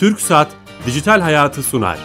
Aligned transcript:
Türk 0.00 0.20
Saat 0.20 0.48
Dijital 0.86 1.20
Hayatı 1.20 1.62
sunar. 1.62 1.98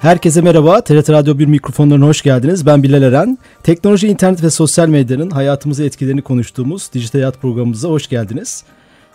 Herkese 0.00 0.40
merhaba. 0.40 0.80
TRT 0.80 1.10
Radyo 1.10 1.38
1 1.38 1.46
mikrofonlarına 1.46 2.06
hoş 2.06 2.22
geldiniz. 2.22 2.66
Ben 2.66 2.82
Bilal 2.82 3.02
Eren. 3.02 3.38
Teknoloji, 3.62 4.08
internet 4.08 4.42
ve 4.42 4.50
sosyal 4.50 4.88
medyanın 4.88 5.30
hayatımıza 5.30 5.84
etkilerini 5.84 6.22
konuştuğumuz 6.22 6.90
Dijital 6.92 7.18
Hayat 7.18 7.40
programımıza 7.40 7.88
hoş 7.88 8.08
geldiniz. 8.08 8.64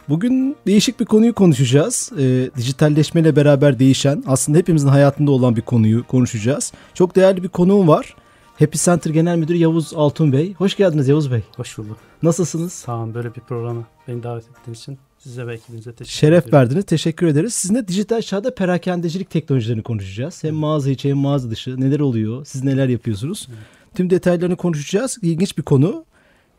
Bugün 0.10 0.55
değişik 0.68 1.00
bir 1.00 1.05
konuyu 1.05 1.34
konuşacağız. 1.34 2.12
E, 2.20 2.50
dijitalleşmeyle 2.57 3.36
beraber 3.36 3.80
değişen, 3.80 4.23
aslında 4.28 4.57
hepimizin 4.57 4.88
hayatında 4.88 5.32
olan 5.32 5.55
bir 5.55 5.62
konuyu 5.62 6.07
konuşacağız. 6.07 6.71
Çok 6.94 7.16
değerli 7.16 7.44
bir 7.44 7.50
konuğum 7.50 7.88
var. 7.88 8.16
Happy 8.60 8.78
Center 8.78 9.12
Genel 9.12 9.38
Müdürü 9.38 9.57
Yavuz 9.57 9.93
Altun 9.93 10.32
Bey. 10.34 10.54
Hoş 10.54 10.78
geldiniz 10.78 11.07
Yavuz 11.07 11.32
Bey. 11.32 11.42
Hoş 11.57 11.78
bulduk. 11.78 11.98
Nasılsınız? 12.24 12.74
Sağ 12.74 12.96
olun 12.98 13.14
böyle 13.14 13.36
bir 13.36 13.42
programa 13.42 13.84
beni 14.07 14.24
davet 14.24 14.44
ettiğiniz 14.44 14.80
için 14.80 14.98
size 15.20 15.48
ve 15.48 15.54
ekibinize 15.54 15.94
teşekkür 15.94 16.11
Şeref 16.20 16.44
ediyorum. 16.48 16.60
verdiniz. 16.60 16.86
Teşekkür 16.86 17.28
ederiz. 17.28 17.54
Sizinle 17.54 17.88
dijital 17.88 18.21
çağda 18.21 18.56
perakendecilik 18.56 19.30
teknolojilerini 19.30 19.84
konuşacağız. 19.84 20.44
Hem 20.44 20.56
mağaza 20.56 20.89
içi 20.89 21.10
hem 21.10 21.18
mağaza 21.18 21.50
dışı. 21.50 21.82
Neler 21.82 22.00
oluyor? 22.00 22.46
Siz 22.46 22.64
neler 22.64 22.88
yapıyorsunuz? 22.88 23.47
Tüm 23.96 24.10
detaylarını 24.10 24.56
konuşacağız. 24.56 25.18
İlginç 25.22 25.58
bir 25.58 25.64
konu. 25.64 26.06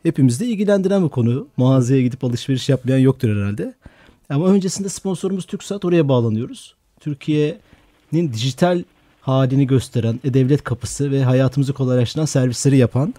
Hepimizi 0.03 0.39
de 0.39 0.45
ilgilendiren 0.45 1.03
bir 1.03 1.09
konu. 1.09 1.47
Mağazaya 1.57 2.01
gidip 2.01 2.23
alışveriş 2.23 2.69
yapmayan 2.69 2.99
yoktur 2.99 3.29
herhalde. 3.29 3.73
Ama 4.29 4.47
öncesinde 4.47 4.89
sponsorumuz 4.89 5.45
TürkSat. 5.45 5.85
Oraya 5.85 6.07
bağlanıyoruz. 6.09 6.75
Türkiye'nin 6.99 8.33
dijital 8.33 8.83
halini 9.25 9.67
gösteren 9.67 10.19
e-devlet 10.23 10.63
kapısı 10.63 11.11
ve 11.11 11.23
hayatımızı 11.23 11.73
kolaylaştıran 11.73 12.25
servisleri 12.25 12.77
yapan 12.77 13.13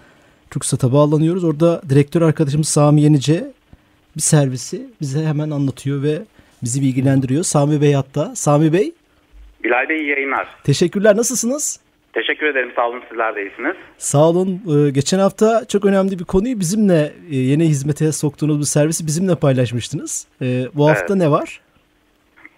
TürkSat'a 0.50 0.92
bağlanıyoruz. 0.92 1.44
Orada 1.44 1.83
direktör 1.89 2.22
arkadaşımız 2.22 2.69
Sami 2.69 3.03
Yenice 3.03 3.50
bir 4.16 4.20
servisi 4.22 4.86
bize 5.00 5.25
hemen 5.25 5.50
anlatıyor 5.50 6.03
ve 6.03 6.22
bizi 6.62 6.83
bilgilendiriyor. 6.83 7.42
Sami 7.44 7.81
Bey 7.81 7.92
hatta. 7.92 8.36
Sami 8.36 8.72
Bey 8.72 8.92
Bilal 9.64 9.89
Bey 9.89 9.97
iyi 10.00 10.08
yayınlar. 10.11 10.47
teşekkürler. 10.64 11.16
Nasılsınız? 11.16 11.81
Teşekkür 12.12 12.47
ederim 12.47 12.70
sağ 12.77 12.88
olun 12.88 13.03
sizler 13.11 13.36
de 13.36 13.42
iyisiniz. 13.42 13.77
Sağ 13.98 14.28
olun. 14.28 14.61
Ee, 14.86 14.91
geçen 14.91 15.19
hafta 15.19 15.64
çok 15.69 15.84
önemli 15.84 16.19
bir 16.19 16.25
konuyu 16.25 16.61
bizimle 16.61 17.12
e, 17.31 17.36
yeni 17.36 17.64
hizmete 17.69 18.12
soktuğunuz 18.12 18.59
bu 18.61 18.64
servisi 18.66 19.06
bizimle 19.06 19.34
paylaşmıştınız. 19.34 20.27
Ee, 20.42 20.66
bu 20.75 20.88
hafta 20.88 21.06
Evet. 21.14 21.16
ne 21.22 21.31
var? 21.31 21.61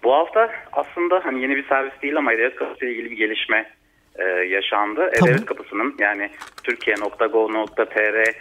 Bu 0.09 0.13
hafta 0.15 0.51
aslında 0.71 1.25
hani 1.25 1.41
yeni 1.41 1.55
bir 1.55 1.67
servis 1.67 2.01
değil 2.01 2.17
ama 2.17 2.33
E-Devlet 2.33 2.55
Kapısı 2.55 2.85
ile 2.85 2.91
ilgili 2.91 3.11
bir 3.11 3.17
gelişme 3.17 3.69
e, 4.15 4.23
yaşandı. 4.25 5.11
Tamam. 5.13 5.29
E-Devlet 5.29 5.45
Kapısı'nın 5.45 5.95
yani 5.99 6.29
türkiye.gov.tr 6.63 8.33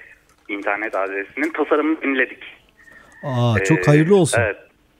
internet 0.48 0.94
adresinin 0.94 1.52
tasarımını 1.52 1.98
yeniledik. 2.02 2.44
Aa, 3.22 3.64
çok 3.64 3.78
Ee, 3.78 3.82
hayırlı 3.90 4.16
olsun. 4.16 4.40
Evet. 4.40 4.56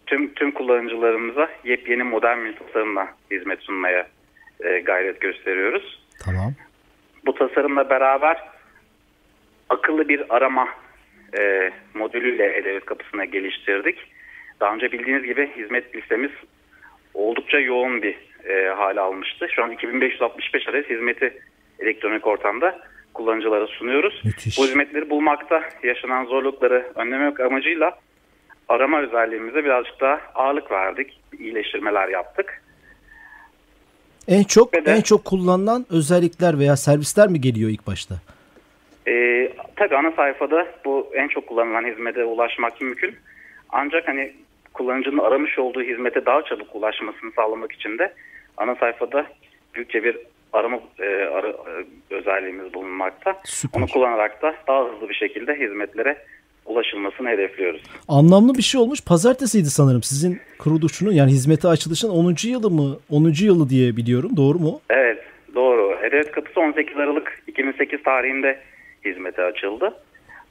Tüm 0.06 0.34
tüm 0.34 0.50
kullanıcılarımıza 0.50 1.48
yepyeni 1.64 2.02
modern 2.02 2.44
bir 2.44 2.56
tasarımla 2.56 3.08
hizmet 3.30 3.60
sunmaya 3.60 4.06
e, 4.60 4.78
gayret 4.78 5.20
gösteriyoruz. 5.20 6.02
Tamam. 6.24 6.52
Bu 7.26 7.34
tasarımla 7.34 7.90
beraber 7.90 8.42
akıllı 9.68 10.08
bir 10.08 10.36
arama 10.36 10.68
e, 11.38 11.70
modülüyle 11.94 12.56
E-Devlet 12.56 12.84
kapısına 12.84 13.24
geliştirdik. 13.24 13.98
Daha 14.60 14.74
önce 14.74 14.92
bildiğiniz 14.92 15.22
gibi 15.22 15.50
hizmet 15.56 15.94
listemiz 15.94 16.30
oldukça 17.22 17.58
yoğun 17.58 18.02
bir 18.02 18.16
e, 18.48 18.68
hale 18.68 19.00
almıştı. 19.00 19.46
Şu 19.54 19.64
an 19.64 19.70
2565 19.70 20.68
adet 20.68 20.90
hizmeti 20.90 21.38
elektronik 21.78 22.26
ortamda 22.26 22.78
kullanıcılara 23.14 23.66
sunuyoruz. 23.66 24.20
Müthiş. 24.24 24.58
Bu 24.58 24.64
hizmetleri 24.64 25.10
bulmakta 25.10 25.62
yaşanan 25.82 26.24
zorlukları 26.24 26.92
önlemek 26.94 27.40
amacıyla 27.40 27.98
arama 28.68 29.00
özelliğimize 29.00 29.64
birazcık 29.64 30.00
daha 30.00 30.20
ağırlık 30.34 30.70
verdik. 30.70 31.20
iyileştirmeler 31.38 32.08
yaptık. 32.08 32.62
En 34.28 34.42
çok 34.44 34.74
Ve 34.74 34.84
de- 34.84 34.90
en 34.90 35.00
çok 35.00 35.24
kullanılan 35.24 35.86
özellikler 35.90 36.58
veya 36.58 36.76
servisler 36.76 37.28
mi 37.28 37.40
geliyor 37.40 37.70
ilk 37.70 37.86
başta? 37.86 38.14
Ee, 39.08 39.52
tabii 39.76 39.96
ana 39.96 40.10
sayfada 40.12 40.66
bu 40.84 41.10
en 41.14 41.28
çok 41.28 41.46
kullanılan 41.46 41.84
hizmete 41.84 42.24
ulaşmak 42.24 42.80
mümkün. 42.80 43.16
Ancak 43.70 44.08
hani 44.08 44.32
kullanıcının 44.82 45.18
aramış 45.18 45.58
olduğu 45.58 45.82
hizmete 45.82 46.26
daha 46.26 46.42
çabuk 46.42 46.74
ulaşmasını 46.76 47.32
sağlamak 47.36 47.72
için 47.72 47.98
de 47.98 48.12
ana 48.56 48.74
sayfada 48.74 49.26
büyükçe 49.74 50.04
bir 50.04 50.16
arama 50.52 50.76
e, 50.98 51.04
ara- 51.06 51.48
e, 51.48 52.14
özelliğimiz 52.14 52.74
bulunmakta. 52.74 53.40
Süper. 53.44 53.80
Onu 53.80 53.86
kullanarak 53.88 54.42
da 54.42 54.54
daha 54.68 54.84
hızlı 54.84 55.08
bir 55.08 55.14
şekilde 55.14 55.54
hizmetlere 55.54 56.16
ulaşılmasını 56.66 57.28
hedefliyoruz. 57.28 57.82
Anlamlı 58.08 58.54
bir 58.54 58.62
şey 58.62 58.80
olmuş. 58.80 59.04
Pazartesiydi 59.04 59.70
sanırım 59.70 60.02
sizin 60.02 60.40
kuruluşunun 60.58 61.12
yani 61.12 61.30
hizmete 61.30 61.68
açılışın 61.68 62.08
10. 62.10 62.34
yılı 62.48 62.70
mı? 62.70 62.96
10. 63.10 63.32
yılı 63.42 63.68
diye 63.68 63.96
biliyorum. 63.96 64.30
Doğru 64.36 64.58
mu? 64.58 64.80
Evet 64.90 65.18
doğru. 65.54 65.94
E-Devlet 66.02 66.30
Kapısı 66.32 66.60
18 66.60 66.96
Aralık 66.96 67.42
2008 67.46 68.02
tarihinde 68.02 68.58
hizmete 69.04 69.42
açıldı. 69.42 69.94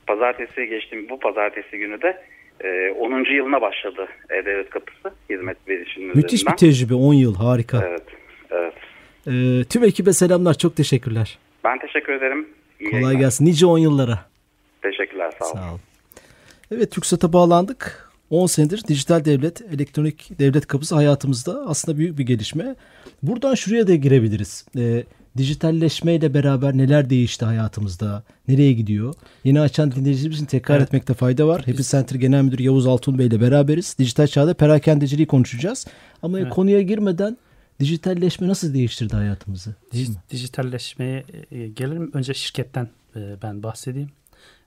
Pazartesi 0.07 0.67
geçtiğim 0.67 1.09
bu 1.09 1.19
pazartesi 1.19 1.77
günü 1.77 2.01
de 2.01 2.21
e, 2.63 2.91
10. 2.91 3.35
yılına 3.35 3.61
başladı 3.61 4.07
E-Devlet 4.29 4.69
Kapısı 4.69 5.15
hizmet 5.29 5.57
verişinin 5.67 6.07
Müthiş 6.07 6.31
bir 6.31 6.35
üzerinden. 6.35 6.55
tecrübe. 6.55 6.93
10 6.93 7.13
yıl. 7.13 7.35
Harika. 7.35 7.83
Evet, 7.87 8.03
evet. 8.51 8.73
Ee, 9.27 9.63
tüm 9.69 9.83
ekibe 9.83 10.13
selamlar. 10.13 10.53
Çok 10.53 10.75
teşekkürler. 10.75 11.37
Ben 11.63 11.79
teşekkür 11.79 12.13
ederim. 12.13 12.47
İyi 12.79 12.89
Kolay 12.89 13.01
yayınlar. 13.03 13.19
gelsin. 13.19 13.45
Nice 13.45 13.65
10 13.65 13.77
yıllara. 13.77 14.19
Teşekkürler, 14.81 15.31
sağ 15.39 15.45
olun. 15.45 15.55
Sağ 15.55 15.69
olun. 15.71 15.79
Evet 16.71 16.91
TürkSat'a 16.91 17.33
bağlandık. 17.33 18.07
10 18.29 18.45
senedir 18.47 18.83
dijital 18.87 19.25
devlet, 19.25 19.61
elektronik 19.61 20.39
devlet 20.39 20.67
kapısı 20.67 20.95
hayatımızda 20.95 21.63
aslında 21.67 21.97
büyük 21.97 22.17
bir 22.17 22.23
gelişme. 22.23 22.75
Buradan 23.23 23.55
şuraya 23.55 23.87
da 23.87 23.95
girebiliriz. 23.95 24.65
Ee, 24.77 25.03
dijitalleşmeyle 25.37 26.33
beraber 26.33 26.77
neler 26.77 27.09
değişti 27.09 27.45
hayatımızda? 27.45 28.23
Nereye 28.47 28.73
gidiyor? 28.73 29.13
Yeni 29.43 29.59
açan 29.61 29.91
dinleyicilerimiz 29.91 30.37
için 30.37 30.45
tekrar 30.45 30.75
Evet. 30.77 30.87
etmekte 30.87 31.13
fayda 31.13 31.47
var. 31.47 31.65
Happy 31.65 31.81
Center 31.83 32.15
Genel 32.19 32.41
Müdürü 32.41 32.63
Yavuz 32.63 32.87
Altun 32.87 33.17
Bey 33.19 33.27
ile 33.27 33.41
beraberiz. 33.41 33.95
Dijital 33.99 34.27
çağda 34.27 34.53
perakendeciliği 34.53 35.27
konuşacağız. 35.27 35.87
Ama 36.21 36.39
Evet. 36.39 36.49
konuya 36.49 36.81
girmeden 36.81 37.37
dijitalleşme 37.79 38.47
nasıl 38.47 38.73
değiştirdi 38.73 39.15
hayatımızı? 39.15 39.75
Dij- 39.93 40.15
Dijitalleşmeye 40.31 41.23
e, 41.51 41.67
gelelim. 41.67 42.11
Önce 42.13 42.33
şirketten 42.33 42.89
e, 43.15 43.35
ben 43.41 43.63
bahsedeyim. 43.63 44.09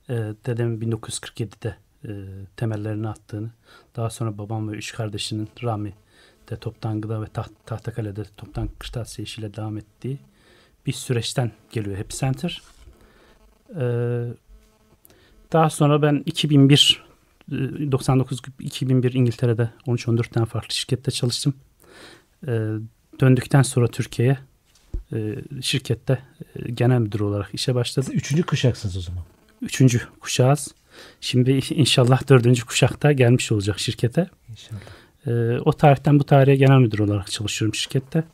E, 0.08 0.14
dedem 0.46 0.80
1947'de 0.82 1.76
e, 2.04 2.10
temellerini 2.56 3.08
attığını, 3.08 3.50
daha 3.96 4.10
sonra 4.10 4.38
babam 4.38 4.72
ve 4.72 4.76
üç 4.76 4.92
kardeşinin 4.94 5.48
Rami 5.64 5.92
de 6.50 6.56
Toptan 6.56 7.00
Gıda 7.00 7.22
ve 7.22 7.26
Taht 7.26 7.50
Tahtakale'de 7.66 8.22
Toptan 8.36 8.68
Kırtasiye 8.78 9.24
işiyle 9.24 9.54
devam 9.56 9.78
ettiği 9.78 10.18
bir 10.86 10.92
süreçten 10.92 11.52
geliyor 11.70 11.96
Happy 11.96 12.16
Center. 12.16 12.62
E, 13.70 13.84
daha 15.52 15.70
sonra 15.70 16.02
ben 16.02 16.22
2001 16.26 17.02
e, 17.52 17.54
99-2001 17.54 19.12
İngiltere'de 19.16 19.70
13-14 19.86 20.28
tane 20.28 20.46
farklı 20.46 20.74
şirkette 20.74 21.10
çalıştım. 21.10 21.54
E, 22.46 22.50
döndükten 23.20 23.62
sonra 23.62 23.88
Türkiye'ye 23.88 24.38
e, 25.12 25.36
şirkette 25.62 26.18
e, 26.56 26.70
genel 26.70 26.98
müdür 26.98 27.20
olarak 27.20 27.54
işe 27.54 27.74
başladım. 27.74 28.12
Üçüncü 28.14 28.42
kuşaksınız 28.42 28.96
o 28.96 29.00
zaman. 29.00 29.22
Üçüncü 29.62 30.00
kuşağız. 30.20 30.74
Şimdi 31.20 31.50
inşallah 31.70 32.28
dördüncü 32.28 32.66
kuşakta 32.66 33.12
gelmiş 33.12 33.52
olacak 33.52 33.80
şirkete. 33.80 34.30
İnşallah. 34.48 34.80
E, 35.26 35.60
o 35.60 35.72
tarihten 35.72 36.18
bu 36.18 36.24
tarihe 36.24 36.56
genel 36.56 36.78
müdür 36.78 36.98
olarak 36.98 37.30
çalışıyorum 37.30 37.74
şirkette. 37.74 38.24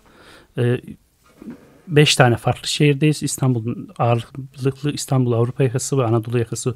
E, 0.59 0.81
beş 1.89 2.17
tane 2.17 2.37
farklı 2.37 2.69
şehirdeyiz. 2.69 3.23
İstanbul'un 3.23 3.89
ağırlıklı 3.99 4.93
İstanbul 4.93 5.33
Avrupa 5.33 5.65
yakası 5.65 5.99
ve 5.99 6.05
Anadolu 6.05 6.39
yakası 6.39 6.75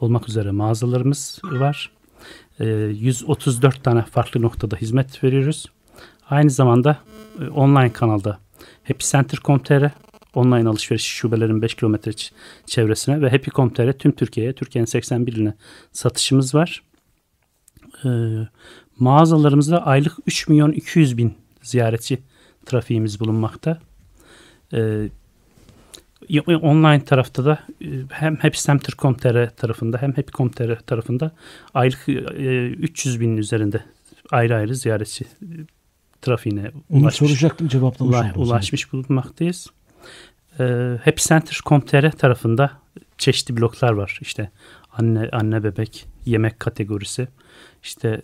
olmak 0.00 0.28
üzere 0.28 0.50
mağazalarımız 0.50 1.40
var. 1.44 1.90
E, 2.60 2.66
134 2.66 3.84
tane 3.84 4.02
farklı 4.02 4.42
noktada 4.42 4.76
hizmet 4.76 5.24
veriyoruz. 5.24 5.66
Aynı 6.30 6.50
zamanda 6.50 6.98
e, 7.40 7.48
online 7.48 7.92
kanalda 7.92 8.38
happycenter.com.tr 8.84 9.90
online 10.34 10.68
alışveriş 10.68 11.04
şubelerin 11.04 11.62
5 11.62 11.74
kilometre 11.74 12.12
çevresine 12.66 13.20
ve 13.20 13.30
happy.com.tr 13.30 13.92
tüm 13.92 14.12
Türkiye'ye, 14.12 14.52
Türkiye'nin 14.52 14.86
81 14.86 15.32
iline 15.32 15.54
satışımız 15.92 16.54
var. 16.54 16.82
Ee, 18.04 18.08
mağazalarımızda 18.98 19.86
aylık 19.86 20.12
3 20.26 20.48
milyon 20.48 20.72
200 20.72 21.18
bin 21.18 21.34
ziyaretçi 21.62 22.18
trafiğimiz 22.66 23.20
bulunmakta. 23.20 23.78
Y- 26.28 26.40
online 26.56 27.04
tarafta 27.04 27.44
da 27.44 27.58
e, 27.80 27.86
hem 28.10 28.36
happycenter.com.tr 28.36 29.50
tarafında 29.50 30.02
hem 30.02 30.12
happy.com.tr 30.12 30.76
tarafında 30.76 31.32
aylık 31.74 32.08
e, 32.08 32.12
300 32.66 33.20
binin 33.20 33.36
üzerinde 33.36 33.84
ayrı 34.30 34.56
ayrı 34.56 34.74
ziyaretçi 34.74 35.24
e, 35.24 35.46
trafiğine 36.22 36.70
Onu 36.90 37.02
ulaşmış, 37.02 37.30
soracaktım 37.30 37.68
cevaplamış 37.68 38.16
ula- 38.16 38.34
ulaşmış 38.38 38.92
bulunmaktayız. 38.92 39.66
Ee, 40.60 40.64
Happycenter.com.tr 41.04 42.10
tarafında 42.10 42.70
çeşitli 43.18 43.56
bloklar 43.56 43.92
var. 43.92 44.18
İşte 44.22 44.50
anne 44.92 45.28
anne 45.32 45.64
bebek, 45.64 46.06
yemek 46.26 46.60
kategorisi, 46.60 47.28
işte 47.82 48.22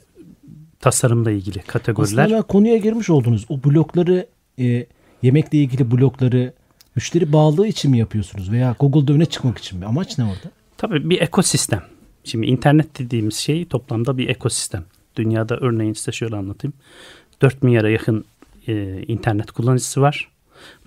tasarımla 0.80 1.30
ilgili 1.30 1.62
kategoriler. 1.62 2.24
Aslında 2.24 2.42
konuya 2.42 2.76
girmiş 2.76 3.10
oldunuz. 3.10 3.46
O 3.48 3.64
blokları 3.64 4.26
e, 4.58 4.86
yemekle 5.22 5.58
ilgili 5.58 5.90
blokları 5.90 6.52
müşteri 6.96 7.32
bağlılığı 7.32 7.66
için 7.66 7.90
mi 7.90 7.98
yapıyorsunuz 7.98 8.50
veya 8.50 8.76
Google'da 8.80 9.12
öne 9.12 9.26
çıkmak 9.26 9.58
için 9.58 9.78
mi? 9.78 9.86
Amaç 9.86 10.18
ne 10.18 10.24
orada? 10.24 10.50
Tabii 10.76 11.10
bir 11.10 11.20
ekosistem. 11.20 11.82
Şimdi 12.24 12.46
internet 12.46 12.98
dediğimiz 12.98 13.36
şey 13.36 13.64
toplamda 13.64 14.18
bir 14.18 14.28
ekosistem. 14.28 14.84
Dünyada 15.16 15.56
örneğin 15.56 15.92
size 15.92 16.12
şöyle 16.12 16.36
anlatayım. 16.36 16.72
4 17.42 17.62
milyara 17.62 17.90
yakın 17.90 18.24
e, 18.66 19.02
internet 19.02 19.50
kullanıcısı 19.50 20.00
var. 20.00 20.28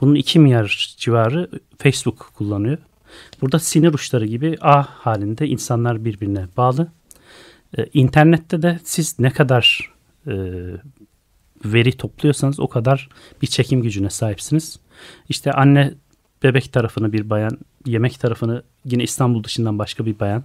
Bunun 0.01 0.15
2 0.15 0.39
milyar 0.39 0.95
civarı 0.97 1.49
Facebook 1.77 2.31
kullanıyor. 2.35 2.77
Burada 3.41 3.59
sinir 3.59 3.93
uçları 3.93 4.25
gibi 4.25 4.57
ağ 4.61 4.83
halinde 4.83 5.47
insanlar 5.47 6.05
birbirine 6.05 6.47
bağlı. 6.57 6.87
E, 7.77 7.85
internette 7.93 8.61
de 8.61 8.79
siz 8.83 9.19
ne 9.19 9.29
kadar 9.29 9.91
e, 10.27 10.33
veri 11.65 11.91
topluyorsanız 11.91 12.59
o 12.59 12.67
kadar 12.67 13.09
bir 13.41 13.47
çekim 13.47 13.81
gücüne 13.81 14.09
sahipsiniz. 14.09 14.79
İşte 15.29 15.51
anne 15.51 15.93
bebek 16.43 16.73
tarafını 16.73 17.13
bir 17.13 17.29
bayan, 17.29 17.57
yemek 17.85 18.19
tarafını 18.19 18.63
yine 18.85 19.03
İstanbul 19.03 19.43
dışından 19.43 19.79
başka 19.79 20.05
bir 20.05 20.19
bayan. 20.19 20.43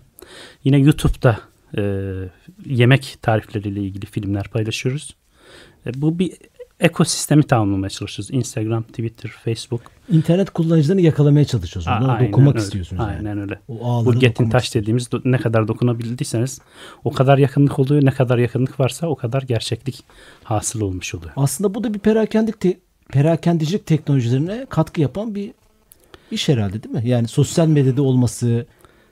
Yine 0.65 0.79
YouTube'da 0.79 1.41
e, 1.77 2.13
yemek 2.67 3.19
tarifleriyle 3.23 3.81
ilgili 3.81 4.07
filmler 4.07 4.49
paylaşıyoruz. 4.49 5.17
E, 5.87 6.01
bu 6.01 6.19
bir 6.19 6.33
ekosistemi 6.81 7.43
tamamlamaya 7.43 7.91
çalışıyoruz. 7.91 8.31
Instagram, 8.35 8.83
Twitter, 8.83 9.31
Facebook. 9.31 9.81
İnternet 10.13 10.51
kullanıcılarını 10.51 11.01
yakalamaya 11.01 11.45
çalışıyorsunuz. 11.45 11.97
Onlara 12.01 12.13
Aynen 12.13 12.29
dokunmak 12.33 12.55
öyle. 12.57 12.65
istiyorsunuz. 12.65 13.01
yani. 13.03 13.17
Aynen 13.17 13.39
öyle. 13.39 13.61
O 13.69 14.05
Bu 14.05 14.13
Touch 14.13 14.25
istiyorsunuz. 14.25 14.75
dediğimiz 14.75 15.09
ne 15.25 15.39
kadar 15.39 15.69
dokunabildiyseniz 15.69 16.61
o 17.05 17.13
kadar 17.13 17.39
yakınlık 17.39 17.79
oluyor. 17.79 18.05
Ne 18.05 18.11
kadar 18.11 18.39
yakınlık 18.39 18.81
varsa 18.81 19.07
o 19.07 19.17
kadar 19.17 19.43
gerçeklik 19.43 20.05
hasıl 20.45 20.81
olmuş 20.81 21.15
oluyor. 21.15 21.33
Aslında 21.37 21.75
bu 21.75 21.85
da 21.85 21.95
bir 21.95 21.99
perakendik 21.99 22.61
te- 22.61 22.79
perakendicilik 23.09 23.87
teknolojilerine 23.87 24.67
katkı 24.71 25.01
yapan 25.01 25.35
bir 25.35 25.53
iş 26.31 26.49
herhalde 26.49 26.83
değil 26.83 26.95
mi? 26.95 27.03
Yani 27.09 27.29
sosyal 27.29 27.67
medyada 27.67 28.03
olması 28.03 28.67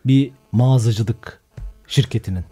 bir 0.04 0.30
mağazacılık 0.52 1.40
şirketinin. 1.86 2.44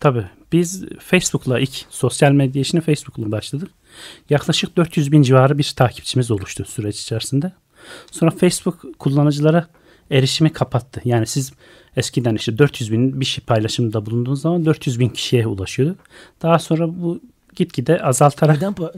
Tabii. 0.00 0.24
Biz 0.52 0.84
Facebook'la 0.98 1.58
ilk 1.60 1.86
sosyal 1.90 2.32
medya 2.32 2.62
işine 2.62 2.80
Facebook'la 2.80 3.32
başladık. 3.32 3.70
Yaklaşık 4.30 4.76
400 4.76 5.12
bin 5.12 5.22
civarı 5.22 5.58
bir 5.58 5.72
takipçimiz 5.76 6.30
oluştu 6.30 6.64
süreç 6.64 7.00
içerisinde. 7.00 7.52
Sonra 8.10 8.30
Facebook 8.30 8.98
kullanıcılara 8.98 9.66
erişimi 10.10 10.52
kapattı. 10.52 11.00
Yani 11.04 11.26
siz 11.26 11.52
eskiden 11.96 12.34
işte 12.34 12.58
400 12.58 12.92
bin 12.92 13.20
bir 13.20 13.24
şey 13.24 13.44
paylaşımda 13.44 14.06
bulunduğunuz 14.06 14.40
zaman 14.40 14.66
400 14.66 15.00
bin 15.00 15.08
kişiye 15.08 15.46
ulaşıyordu. 15.46 15.96
Daha 16.42 16.58
sonra 16.58 16.88
bu 16.88 17.20
gitgide 17.56 18.02
azaltarak 18.02 18.56
Neden 18.56 18.76
bu? 18.76 18.90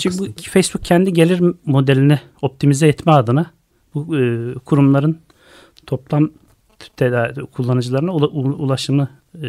Çünkü 0.00 0.18
bu 0.18 0.26
Facebook 0.42 0.84
kendi 0.84 1.12
gelir 1.12 1.54
modelini 1.66 2.20
optimize 2.42 2.88
etme 2.88 3.12
adına 3.12 3.50
bu 3.94 4.18
e, 4.18 4.54
kurumların 4.54 5.18
toplam 5.86 6.30
kullanıcılarına 7.52 8.12
ulaşımı 8.12 9.08
e, 9.34 9.46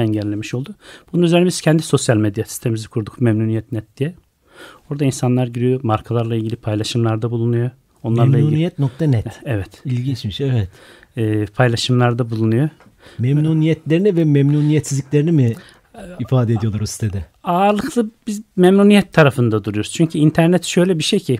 engellemiş 0.00 0.54
oldu. 0.54 0.74
Bunun 1.12 1.22
üzerine 1.22 1.46
biz 1.46 1.60
kendi 1.60 1.82
sosyal 1.82 2.16
medya 2.16 2.44
sistemimizi 2.44 2.88
kurduk 2.88 3.20
Memnuniyet.net 3.20 3.96
diye. 3.96 4.14
Orada 4.90 5.04
insanlar 5.04 5.46
giriyor, 5.46 5.80
markalarla 5.82 6.34
ilgili 6.34 6.56
paylaşımlarda 6.56 7.30
bulunuyor. 7.30 7.70
Onlarla 8.02 8.38
ilgili 8.38 8.42
Memnuniyet.net. 8.42 9.40
evet, 9.44 9.82
İlginçmiş 9.84 10.40
evet. 10.40 10.68
e, 11.16 11.46
paylaşımlarda 11.46 12.30
bulunuyor. 12.30 12.68
Memnuniyetlerini 13.18 14.16
ve 14.16 14.24
memnuniyetsizliklerini 14.24 15.32
mi 15.32 15.54
ifade 16.20 16.52
ediyorlar 16.52 16.80
o 16.80 16.86
sitede? 16.86 17.24
ağırlıklı 17.44 18.10
biz 18.26 18.42
memnuniyet 18.56 19.12
tarafında 19.12 19.64
duruyoruz. 19.64 19.92
Çünkü 19.92 20.18
internet 20.18 20.64
şöyle 20.64 20.98
bir 20.98 21.04
şey 21.04 21.20
ki 21.20 21.38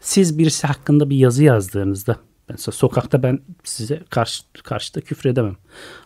siz 0.00 0.38
birisi 0.38 0.66
hakkında 0.66 1.10
bir 1.10 1.16
yazı 1.16 1.44
yazdığınızda 1.44 2.16
mesela 2.48 2.72
sokakta 2.72 3.22
ben 3.22 3.38
size 3.64 4.00
karşı, 4.10 4.42
karşıda 4.62 5.00
küfür 5.00 5.30
edemem. 5.30 5.56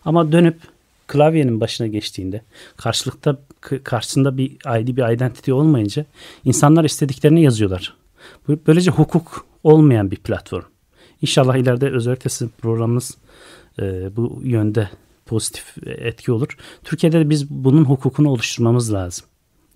Ama 0.05 0.31
dönüp 0.31 0.57
klavyenin 1.09 1.61
başına 1.61 1.87
geçtiğinde 1.87 2.41
karşılıkta 2.77 3.37
karşısında 3.83 4.37
bir 4.37 4.51
ID 4.51 4.97
bir 4.97 5.13
identity 5.13 5.51
olmayınca 5.51 6.05
insanlar 6.45 6.83
istediklerini 6.83 7.43
yazıyorlar. 7.43 7.95
Böylece 8.47 8.91
hukuk 8.91 9.45
olmayan 9.63 10.11
bir 10.11 10.15
platform. 10.15 10.63
İnşallah 11.21 11.55
ileride 11.55 11.89
özellikle 11.89 12.29
sizin 12.29 12.51
programınız 12.61 13.17
e, 13.81 14.15
bu 14.15 14.41
yönde 14.43 14.89
pozitif 15.25 15.75
etki 15.85 16.31
olur. 16.31 16.57
Türkiye'de 16.83 17.19
de 17.19 17.29
biz 17.29 17.49
bunun 17.49 17.85
hukukunu 17.85 18.29
oluşturmamız 18.29 18.93
lazım. 18.93 19.25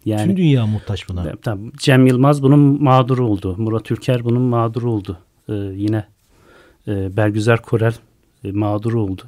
Yani 0.06 0.28
Tüm 0.28 0.38
dünya 0.38 0.66
muhtaç 0.66 1.10
buna. 1.10 1.36
Tamam. 1.42 1.72
Cem 1.78 2.08
Yılmaz 2.08 2.44
bunun 2.44 2.84
mağduru 2.84 3.28
oldu. 3.28 3.56
Murat 3.58 3.92
Ülker 3.92 4.26
bunun 4.26 4.42
mağduru 4.42 4.92
oldu. 4.92 5.18
Ee, 5.50 5.54
yine 5.54 6.06
e, 6.88 7.18
Belgüzer 7.18 7.62
Korel 7.62 7.94
e, 8.44 8.52
mağduru 8.52 9.02
oldu. 9.02 9.22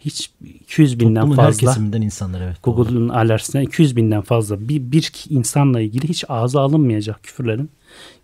Hiç 0.00 0.30
200 0.44 1.00
binden 1.00 1.14
Toplumun 1.20 1.36
her 1.36 1.44
fazla 1.44 1.66
kesiminden 1.66 2.02
insanlar 2.02 2.40
evet. 2.40 2.56
Google'un 2.62 3.08
alerjisine 3.08 3.62
200 3.62 3.96
binden 3.96 4.20
fazla 4.20 4.68
bir, 4.68 4.92
bir 4.92 5.12
insanla 5.28 5.80
ilgili 5.80 6.08
hiç 6.08 6.24
ağza 6.28 6.60
alınmayacak 6.60 7.22
küfürlerin 7.22 7.70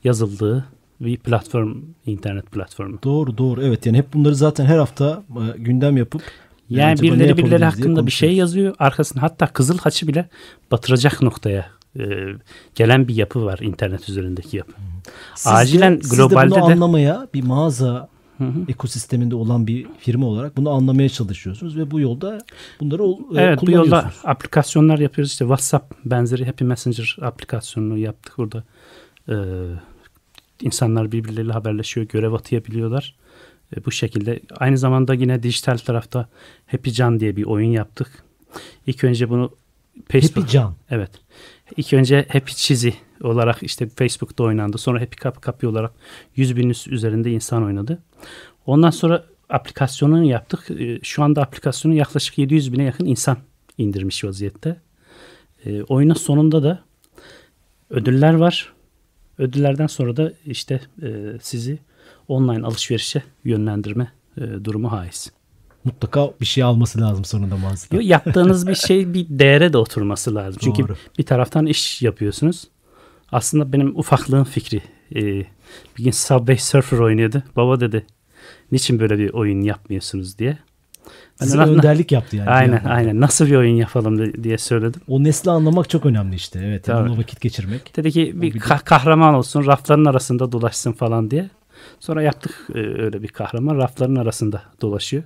yazıldığı 0.05 0.67
bir 1.01 1.17
platform, 1.17 1.77
internet 2.07 2.51
platformu. 2.51 2.99
Doğru 3.03 3.39
doğru 3.39 3.63
evet 3.63 3.87
yani 3.87 3.99
hep 3.99 4.15
bunları 4.15 4.35
zaten 4.35 4.65
her 4.65 4.79
hafta 4.79 5.23
e, 5.31 5.59
gündem 5.59 5.97
yapıp 5.97 6.23
Yani 6.71 6.93
acaba 6.93 7.07
ne 7.07 7.13
birileri 7.13 7.37
birileri 7.37 7.59
diye 7.59 7.71
hakkında 7.71 8.07
bir 8.07 8.11
şey 8.11 8.35
yazıyor. 8.35 8.75
Arkasında 8.79 9.23
hatta 9.23 9.47
Kızıl 9.47 9.79
Haç'ı 9.79 10.09
bile 10.09 10.29
batıracak 10.71 11.23
noktaya 11.23 11.67
e, 11.99 12.03
gelen 12.75 13.09
bir 13.09 13.15
yapı 13.15 13.45
var 13.45 13.59
internet 13.59 14.09
üzerindeki 14.09 14.57
yapı. 14.57 14.73
Siz 15.35 15.47
de- 15.47 15.51
Acilen 15.51 15.99
siz 16.03 16.13
de 16.13 16.17
globalde 16.17 16.51
bunu 16.51 16.69
de 16.69 16.73
anlamaya 16.73 17.29
bir 17.35 17.43
mağaza 17.43 18.09
ekosisteminde 18.69 19.35
olan 19.35 19.67
bir 19.67 19.87
firma 19.99 20.27
olarak 20.27 20.57
bunu 20.57 20.71
anlamaya 20.71 21.09
çalışıyorsunuz 21.09 21.77
ve 21.77 21.91
bu 21.91 22.01
yolda 22.01 22.39
bunları 22.81 23.03
e, 23.03 23.43
Evet 23.43 23.59
bu 23.67 23.71
yolda 23.71 24.13
aplikasyonlar 24.25 24.99
yapıyoruz. 24.99 25.33
İşte 25.33 25.45
WhatsApp 25.45 25.95
benzeri 26.05 26.47
Happy 26.47 26.65
Messenger 26.65 27.17
aplikasyonunu 27.23 27.99
yaptık 27.99 28.39
burada. 28.39 28.65
Ee, 29.29 29.35
insanlar 30.61 31.13
birbirleriyle 31.13 31.53
haberleşiyor, 31.53 32.07
görev 32.07 32.33
atayabiliyorlar. 32.33 33.15
Ee, 33.77 33.85
bu 33.85 33.91
şekilde 33.91 34.41
aynı 34.57 34.79
zamanda 34.79 35.15
yine 35.15 35.43
dijital 35.43 35.79
tarafta 35.79 36.29
Happy 36.67 36.91
Can 36.91 37.21
diye 37.21 37.37
bir 37.37 37.45
oyun 37.45 37.71
yaptık. 37.71 38.25
İlk 38.87 39.05
önce 39.05 39.31
bunu 39.31 39.51
Facebook 40.09 40.45
Happy 40.45 40.53
Can. 40.53 40.75
Evet. 40.91 41.11
İlk 41.77 41.93
önce 41.93 42.27
Happy 42.33 42.53
Cheesy 42.53 42.89
olarak 43.23 43.63
işte 43.63 43.89
Facebook'ta 43.89 44.45
oynandı. 44.45 44.79
Sonra 44.79 45.01
Happy 45.01 45.17
Cup 45.23 45.43
Cup 45.43 45.65
olarak 45.65 45.93
100 46.37 46.57
bin 46.57 46.71
üst- 46.71 46.89
üzerinde 46.89 47.31
insan 47.31 47.65
oynadı. 47.65 47.99
Ondan 48.67 48.91
sonra 48.91 49.25
aplikasyonunu 49.49 50.25
yaptık. 50.25 50.71
Ee, 50.71 50.99
Şu 51.03 51.23
anda 51.23 51.43
aplikasyonu 51.43 51.95
yaklaşık 51.95 52.39
700 52.39 52.73
bine 52.73 52.83
yakın 52.85 53.07
insan 53.07 53.37
indirmiş 53.79 54.25
vaziyette. 54.25 54.77
Ee, 55.67 55.83
oyunun 55.83 56.15
sonunda 56.15 56.63
da 56.63 56.85
ödüller 57.91 58.35
var. 58.35 58.73
Ödüllerden 59.39 59.87
sonra 59.87 60.17
da 60.17 60.33
işte 60.47 60.81
e, 61.03 61.09
sizi 61.43 61.79
online 62.29 62.67
alışverişe 62.67 63.23
yönlendirme 63.45 64.13
e, 64.37 64.41
durumu 64.65 64.93
haiz. 64.93 65.33
Mutlaka 65.85 66.31
bir 66.41 66.47
şey 66.47 66.63
alması 66.65 67.01
lazım 67.01 67.25
sonunda 67.25 67.57
mağazada. 67.57 67.97
Yo, 67.97 68.01
Yaptığınız 68.05 68.67
bir 68.67 68.75
şey 68.75 69.15
bir 69.15 69.27
değere 69.29 69.73
de 69.73 69.79
oturması 69.79 70.35
lazım. 70.35 70.61
Çünkü 70.65 70.83
Doğru. 70.83 70.97
bir 71.19 71.23
taraftan 71.27 71.67
iş 71.67 72.03
yapıyorsunuz. 72.03 72.65
Aslında 73.33 73.73
benim 73.73 73.99
ufaklığın 73.99 74.45
fikri. 74.45 74.83
Ee, 75.15 75.21
bir 75.99 76.05
gün 76.05 76.11
Subway 76.11 76.57
Surfer 76.59 76.99
oynuyordu. 76.99 77.43
Baba 77.57 77.81
dedi 77.81 78.07
niçin 78.73 79.01
böyle 79.01 79.19
bir 79.19 79.31
oyun 79.31 79.61
yapmıyorsunuz 79.63 80.39
diye. 80.39 80.59
Ben 81.41 81.45
Size 81.47 81.59
na- 81.59 81.67
önderlik 81.67 82.13
yaptı 82.13 82.37
yani. 82.37 82.51
aynen 82.51 82.73
yandan. 82.77 82.91
aynen 82.91 83.21
nasıl 83.21 83.47
bir 83.47 83.55
oyun 83.57 83.77
yapalım 83.77 84.45
diye 84.45 84.59
söyledim. 84.59 85.01
O 85.09 85.25
nesli 85.25 85.51
anlamak 85.51 85.91
çok 85.91 86.07
önemli 86.07 86.35
işte. 86.37 86.61
Evet. 86.65 86.89
Yani 86.89 87.01
onunla 87.03 87.19
vakit 87.19 87.41
geçirmek. 87.41 87.97
Dedi 87.97 88.11
ki 88.13 88.33
bir 88.37 88.43
bir 88.43 88.61
de- 88.61 88.65
ka- 88.65 88.85
kahraman 88.85 89.35
olsun 89.35 89.67
rafların 89.67 90.05
arasında 90.05 90.53
dolaşsın 90.53 90.93
falan 90.93 91.31
diye. 91.31 91.51
Sonra 92.01 92.23
yaptık 92.23 92.67
e, 92.75 92.79
öyle 92.79 93.23
bir 93.23 93.29
kahraman 93.29 93.77
rafların 93.77 94.17
arasında 94.17 94.63
dolaşıyor. 94.81 95.23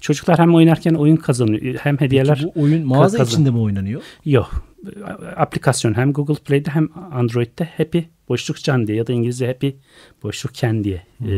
Çocuklar 0.00 0.38
hem 0.38 0.54
oynarken 0.54 0.94
oyun 0.94 1.16
kazanıyor 1.16 1.74
hem 1.74 2.00
hediyeler 2.00 2.38
Peki 2.42 2.54
bu 2.54 2.62
oyun 2.62 2.86
mağaza 2.86 3.18
kazan- 3.18 3.32
içinde 3.32 3.50
mi 3.50 3.58
oynanıyor? 3.58 4.02
Yok. 4.24 4.64
Aplikasyon 5.36 5.94
hem 5.94 6.12
Google 6.12 6.34
Play'de 6.34 6.70
hem 6.70 6.88
Android'de 7.12 7.68
Happy 7.76 7.98
boşluk 8.28 8.62
can 8.62 8.86
diye 8.86 8.98
ya 8.98 9.06
da 9.06 9.12
İngilizce 9.12 9.46
Happy 9.46 9.68
boşluk 10.22 10.54
can 10.54 10.84
diye 10.84 11.02
e, 11.20 11.34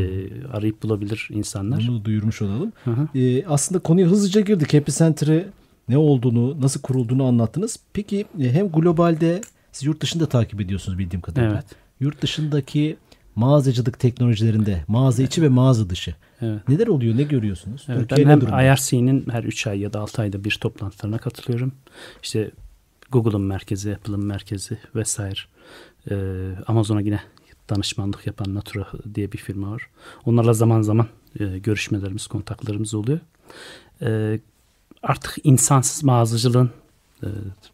arayıp 0.52 0.82
bulabilir 0.82 1.28
insanlar. 1.32 1.84
Bunu 1.88 2.04
duyurmuş 2.04 2.42
olalım. 2.42 2.72
Hı 2.84 2.90
hı. 2.90 3.18
Ee, 3.18 3.46
aslında 3.46 3.78
konuya 3.78 4.06
hızlıca 4.06 4.40
girdik. 4.40 4.74
Happy 4.74 4.92
Center'ı 4.92 5.48
ne 5.88 5.98
olduğunu, 5.98 6.60
nasıl 6.60 6.80
kurulduğunu 6.80 7.24
anlattınız. 7.24 7.78
Peki 7.92 8.24
e, 8.40 8.52
hem 8.52 8.68
globalde 8.68 9.40
siz 9.72 9.86
yurt 9.86 10.00
dışında 10.00 10.26
takip 10.26 10.60
ediyorsunuz 10.60 10.98
bildiğim 10.98 11.20
kadarıyla. 11.20 11.54
Evet. 11.54 11.64
Yurt 12.00 12.22
dışındaki 12.22 12.96
mağazacılık 13.36 13.98
teknolojilerinde 13.98 14.84
mağaza 14.88 15.22
içi 15.22 15.42
ve 15.42 15.48
mağaza 15.48 15.90
dışı. 15.90 16.14
Evet. 16.42 16.68
Neler 16.68 16.86
oluyor? 16.86 17.16
Ne 17.16 17.22
görüyorsunuz? 17.22 17.86
Evet, 17.88 18.08
Türkiye 18.08 18.26
ben 18.26 18.30
hem 18.30 18.40
durumda? 18.40 18.62
IRC'nin 18.62 19.26
her 19.30 19.44
3 19.44 19.66
ay 19.66 19.80
ya 19.80 19.92
da 19.92 20.00
6 20.00 20.22
ayda 20.22 20.44
bir 20.44 20.58
toplantılarına 20.60 21.18
katılıyorum. 21.18 21.72
İşte 22.22 22.50
Google'ın 23.12 23.42
merkezi, 23.42 23.94
Apple'ın 23.94 24.24
merkezi 24.24 24.78
vesaire. 24.94 25.40
Ee, 26.10 26.16
Amazon'a 26.66 27.00
yine 27.00 27.20
danışmanlık 27.70 28.26
yapan 28.26 28.54
Natura 28.54 28.88
diye 29.14 29.32
bir 29.32 29.38
firma 29.38 29.70
var. 29.70 29.82
Onlarla 30.24 30.52
zaman 30.52 30.82
zaman 30.82 31.06
e, 31.40 31.58
görüşmelerimiz, 31.58 32.26
kontaklarımız 32.26 32.94
oluyor. 32.94 33.20
Ee, 34.02 34.40
artık 35.02 35.36
insansız 35.44 36.04
mağazacılığın 36.04 36.70
e, 37.22 37.28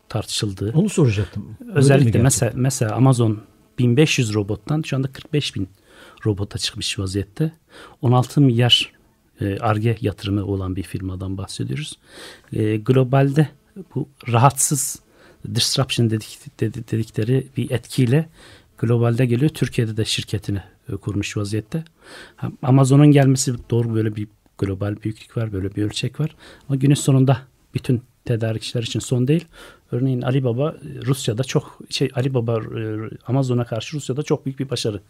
tartışıldığı. 0.08 0.72
Onu 0.74 0.88
soracaktım. 0.88 1.56
Özellikle 1.74 2.22
mesela, 2.22 2.52
mesela 2.54 2.94
Amazon 2.94 3.40
1500 3.78 4.34
robottan 4.34 4.82
şu 4.82 4.96
anda 4.96 5.12
45 5.12 5.56
bin 5.56 5.68
robota 6.26 6.58
çıkmış 6.58 6.98
vaziyette. 6.98 7.52
16 8.02 8.40
milyar 8.40 8.92
e, 9.40 9.58
ARGE 9.58 9.96
yatırımı 10.00 10.44
olan 10.44 10.76
bir 10.76 10.82
firmadan 10.82 11.38
bahsediyoruz. 11.38 11.98
E, 12.52 12.76
globalde 12.76 13.48
bu 13.94 14.08
rahatsız 14.28 15.00
disruption 15.54 16.10
dedik, 16.10 16.38
dedi- 16.60 16.84
dedikleri 16.90 17.46
bir 17.56 17.70
etkiyle 17.70 18.28
globalde 18.78 19.26
geliyor. 19.26 19.50
Türkiye'de 19.50 19.96
de 19.96 20.04
şirketini 20.04 20.62
e, 20.92 20.96
kurmuş 20.96 21.36
vaziyette. 21.36 21.84
Amazon'un 22.62 23.10
gelmesi 23.12 23.54
doğru 23.70 23.94
böyle 23.94 24.16
bir 24.16 24.28
global 24.58 24.96
büyüklük 25.02 25.36
var, 25.36 25.52
böyle 25.52 25.74
bir 25.74 25.82
ölçek 25.82 26.20
var. 26.20 26.36
Ama 26.68 26.76
günün 26.76 26.94
sonunda 26.94 27.40
bütün 27.74 28.02
tedarikçiler 28.24 28.82
için 28.82 29.00
son 29.00 29.28
değil. 29.28 29.44
Örneğin 29.92 30.22
Alibaba 30.22 30.70
e, 30.70 31.06
Rusya'da 31.06 31.44
çok 31.44 31.78
şey 31.90 32.10
Alibaba 32.14 32.58
e, 32.80 32.96
Amazon'a 33.26 33.64
karşı 33.64 33.96
Rusya'da 33.96 34.22
çok 34.22 34.46
büyük 34.46 34.58
bir 34.58 34.70
başarı 34.70 35.00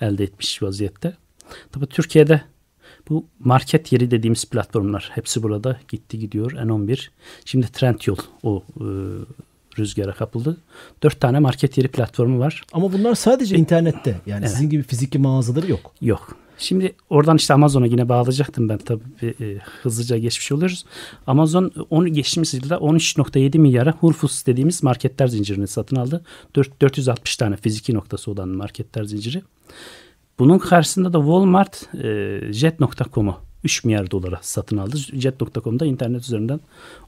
elde 0.00 0.24
etmiş 0.24 0.62
vaziyette. 0.62 1.16
Tabii 1.72 1.86
Türkiye'de 1.86 2.42
bu 3.08 3.26
market 3.38 3.92
yeri 3.92 4.10
dediğimiz 4.10 4.44
platformlar 4.44 5.10
hepsi 5.14 5.42
burada 5.42 5.80
gitti 5.88 6.18
gidiyor 6.18 6.52
N11. 6.52 7.08
Şimdi 7.44 7.66
Trendyol 7.72 8.16
o 8.42 8.62
e, 8.80 8.86
rüzgara 9.78 10.12
kapıldı. 10.12 10.56
Dört 11.02 11.20
tane 11.20 11.38
market 11.38 11.78
yeri 11.78 11.88
platformu 11.88 12.38
var. 12.38 12.62
Ama 12.72 12.92
bunlar 12.92 13.14
sadece 13.14 13.56
internette. 13.56 14.20
Yani 14.26 14.40
Evet. 14.40 14.50
sizin 14.50 14.70
gibi 14.70 14.82
fiziki 14.82 15.18
mağazaları 15.18 15.70
yok. 15.70 15.92
Yok. 16.00 16.36
Şimdi 16.62 16.92
oradan 17.10 17.36
işte 17.36 17.54
Amazon'a 17.54 17.86
yine 17.86 18.08
bağlayacaktım 18.08 18.68
ben 18.68 18.78
tabii 18.78 19.02
e, 19.22 19.58
hızlıca 19.82 20.18
geçmiş 20.18 20.52
oluyoruz. 20.52 20.84
Amazon 21.26 21.72
onu 21.90 22.08
geçtiğimiz 22.08 22.54
yılda 22.54 22.74
13.7 22.74 23.58
milyara 23.58 23.92
Foods 23.92 24.46
dediğimiz 24.46 24.82
marketler 24.82 25.26
zincirini 25.26 25.66
satın 25.66 25.96
aldı. 25.96 26.24
Dört- 26.54 26.82
460 26.82 27.36
tane 27.36 27.56
fiziki 27.56 27.94
noktası 27.94 28.30
olan 28.30 28.48
marketler 28.48 29.04
zinciri. 29.04 29.42
Bunun 30.38 30.58
karşısında 30.58 31.12
da 31.12 31.18
Walmart 31.18 31.94
e, 31.94 32.40
Jet.com'u 32.52 33.36
3 33.64 33.84
milyar 33.84 34.10
dolara 34.10 34.38
satın 34.42 34.76
aldı. 34.76 34.96
Jet.com'da 34.96 35.86
internet 35.86 36.22
üzerinden 36.22 36.60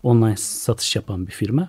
online 0.03 0.37
satış 0.37 0.97
yapan 0.97 1.27
bir 1.27 1.33
firma. 1.33 1.69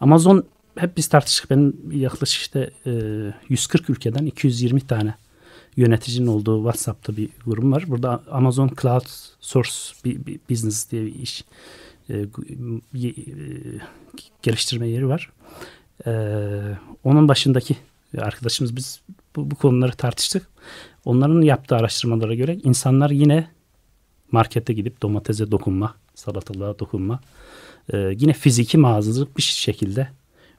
Amazon 0.00 0.44
hep 0.76 0.96
biz 0.96 1.08
tartıştık. 1.08 1.50
Benim 1.50 1.76
yaklaşık 1.92 2.40
işte 2.40 2.70
e, 2.86 2.92
140 3.48 3.90
ülkeden 3.90 4.26
220 4.26 4.80
tane 4.80 5.14
yöneticinin 5.76 6.26
olduğu 6.26 6.56
WhatsApp'ta 6.56 7.16
bir 7.16 7.28
grup 7.46 7.64
var. 7.64 7.84
Burada 7.86 8.22
Amazon 8.30 8.70
Cloud 8.82 9.06
Source 9.40 9.70
bir, 10.04 10.40
Business 10.50 10.90
diye 10.90 11.06
bir 11.06 11.14
iş 11.14 11.44
e, 12.10 12.14
e, 12.14 12.26
geliştirme 14.42 14.88
yeri 14.88 15.08
var. 15.08 15.32
E, 16.06 16.10
onun 17.04 17.28
başındaki 17.28 17.76
arkadaşımız 18.18 18.76
biz 18.76 19.00
bu, 19.36 19.50
bu 19.50 19.54
konuları 19.54 19.92
tartıştık. 19.92 20.46
Onların 21.04 21.42
yaptığı 21.42 21.76
araştırmalara 21.76 22.34
göre 22.34 22.58
insanlar 22.64 23.10
yine 23.10 23.50
markete 24.32 24.72
gidip 24.72 25.02
domatese 25.02 25.50
dokunma, 25.50 25.94
salatalığa 26.14 26.78
dokunma, 26.78 27.20
yine 27.92 28.32
fiziki 28.32 28.78
mağazacılık 28.78 29.36
bir 29.36 29.42
şekilde 29.42 30.08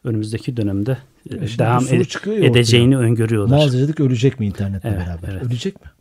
önümüzdeki 0.04 0.58
dönemde 0.58 0.98
şimdi 1.30 1.58
devam 1.58 1.84
ede- 1.88 2.06
çıkıyor 2.06 2.36
ya 2.38 2.42
ortaya. 2.42 2.52
edeceğini 2.60 2.98
öngörüyorlar. 2.98 3.58
Mağazacılık 3.58 4.00
ölecek 4.00 4.40
mi 4.40 4.46
internetle 4.46 4.90
Evet, 4.90 5.00
beraber? 5.08 5.30
evet. 5.34 5.44
Ölecek 5.44 5.82
mi? 5.86 5.92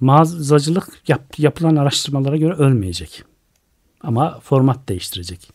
Mağazacılık 0.00 0.88
yap- 1.08 1.38
yapılan 1.38 1.76
araştırmalara 1.76 2.36
göre 2.36 2.54
ölmeyecek. 2.54 3.24
Ama 4.00 4.40
format 4.40 4.88
değiştirecek. 4.88 5.50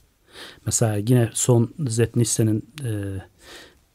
Mesela 0.65 0.95
yine 0.95 1.29
son 1.33 1.73
Zetnisse'nin 1.87 2.65
e, 2.83 2.91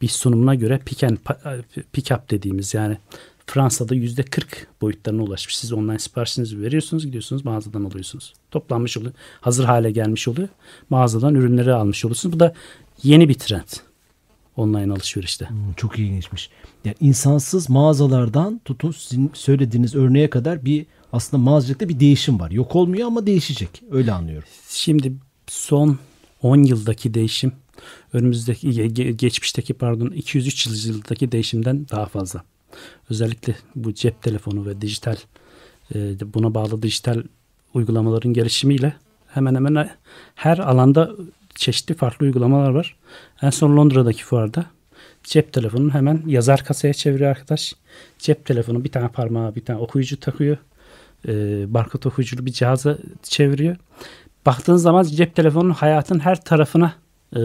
bir 0.03 0.09
sunumuna 0.09 0.55
göre 0.55 0.79
pick, 0.87 1.05
and, 1.05 1.17
pa- 1.17 1.63
pick 1.93 2.11
up 2.13 2.31
dediğimiz 2.31 2.75
yani 2.75 2.97
Fransa'da 3.47 3.95
yüzde 3.95 4.23
40 4.23 4.67
boyutlarına 4.81 5.23
ulaşmış. 5.23 5.57
Siz 5.57 5.73
online 5.73 5.99
siparişinizi 5.99 6.63
veriyorsunuz, 6.63 7.07
gidiyorsunuz 7.07 7.45
mağazadan 7.45 7.85
alıyorsunuz. 7.85 8.33
Toplanmış 8.51 8.97
oluyor. 8.97 9.13
Hazır 9.41 9.65
hale 9.65 9.91
gelmiş 9.91 10.29
oluyor. 10.29 10.49
Mağazadan 10.91 11.35
ürünleri 11.35 11.73
almış 11.73 12.05
oluyorsunuz. 12.05 12.35
Bu 12.35 12.41
da 12.41 12.55
yeni 13.03 13.29
bir 13.29 13.35
trend. 13.35 13.69
Online 14.61 14.93
alışverişte. 14.93 15.49
Hmm, 15.49 15.73
çok 15.77 15.99
ilginçmiş. 15.99 16.51
Yani 16.85 16.97
insansız 17.01 17.71
mağazalardan 17.71 18.61
tutun 18.65 18.91
sizin 18.91 19.31
söylediğiniz 19.35 19.95
örneğe 19.95 20.31
kadar 20.31 20.65
bir 20.65 20.87
aslında 21.13 21.43
mağazacılıkta 21.43 21.89
bir 21.89 22.01
değişim 22.01 22.41
var. 22.41 22.51
Yok 22.51 22.77
olmuyor 22.77 23.07
ama 23.07 23.27
değişecek. 23.27 23.83
Öyle 23.91 24.13
anlıyorum. 24.13 24.49
Şimdi 24.69 25.13
son 25.47 25.99
10 26.43 26.63
yıldaki 26.63 27.15
değişim 27.15 27.53
önümüzdeki 28.13 28.69
ge- 28.69 28.95
ge- 28.95 29.11
geçmişteki 29.11 29.75
pardon 29.75 30.11
203 30.11 30.87
yıldaki 30.87 31.33
değişimden 31.33 31.87
daha 31.91 32.07
fazla. 32.07 32.43
Özellikle 33.11 33.57
bu 33.75 33.95
cep 33.95 34.23
telefonu 34.23 34.67
ve 34.67 34.81
dijital 34.81 35.17
e, 35.95 35.99
buna 36.35 36.55
bağlı 36.55 36.83
dijital 36.83 37.23
uygulamaların 37.75 38.33
gelişimiyle 38.33 38.95
hemen 39.29 39.55
hemen 39.55 39.91
her 40.35 40.59
alanda 40.59 41.11
çeşitli 41.55 41.95
farklı 41.95 42.27
uygulamalar 42.27 42.71
var. 42.71 42.97
En 43.43 43.51
son 43.51 43.77
Londra'daki 43.77 44.25
fuarda 44.25 44.67
cep 45.25 45.53
telefonunu 45.53 45.95
hemen 45.95 46.23
yazar 46.27 46.65
kasaya 46.65 46.95
çeviriyor 46.95 47.31
arkadaş. 47.31 47.75
Cep 48.19 48.47
telefonu 48.47 48.85
bir 48.85 48.93
tane 48.93 49.09
parmağa 49.09 49.55
bir 49.55 49.65
tane 49.65 49.79
okuyucu 49.79 50.21
takıyor. 50.21 50.57
E, 51.29 51.33
barkod 51.75 52.05
okuyuculu 52.05 52.47
bir 52.47 52.53
cihaza 52.53 52.99
çeviriyor. 53.23 53.77
Baktığın 54.47 54.77
zaman 54.77 55.03
cep 55.03 55.37
telefonunun 55.37 55.75
hayatın 55.75 56.19
her 56.19 56.45
tarafına 56.45 56.95
e, 57.37 57.41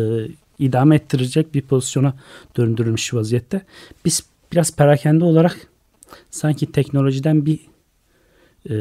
idame 0.60 0.96
ettirecek 0.96 1.54
bir 1.54 1.62
pozisyona 1.62 2.14
döndürülmüş 2.58 3.14
vaziyette. 3.14 3.62
Biz 4.06 4.24
biraz 4.52 4.76
perakende 4.76 5.26
olarak 5.26 5.68
sanki 6.32 6.72
teknolojiden 6.72 7.46
bir 7.46 7.60
e, 8.70 8.74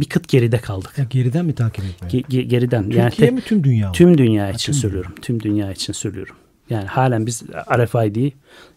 bir 0.00 0.06
kıt 0.08 0.28
geride 0.28 0.58
kaldık. 0.58 0.98
Ya 0.98 1.04
geriden 1.10 1.44
mi 1.44 1.54
takip 1.54 1.84
etmeye? 1.84 2.10
Ge- 2.10 2.26
ge- 2.26 2.42
geriden. 2.42 2.82
Türkiye 2.82 3.02
yani 3.02 3.14
te- 3.14 3.30
mi 3.30 3.40
tüm 3.40 3.64
dünya 3.64 3.88
mı? 3.88 3.92
Tüm 3.94 4.18
dünya 4.18 4.50
için 4.50 4.72
tüm 4.72 4.80
söylüyorum. 4.80 5.12
Tüm 5.22 5.40
dünya 5.42 5.72
için 5.72 5.92
söylüyorum. 5.92 6.36
Yani 6.70 6.86
halen 6.86 7.26
biz 7.26 7.42
RFID'yi 7.76 8.32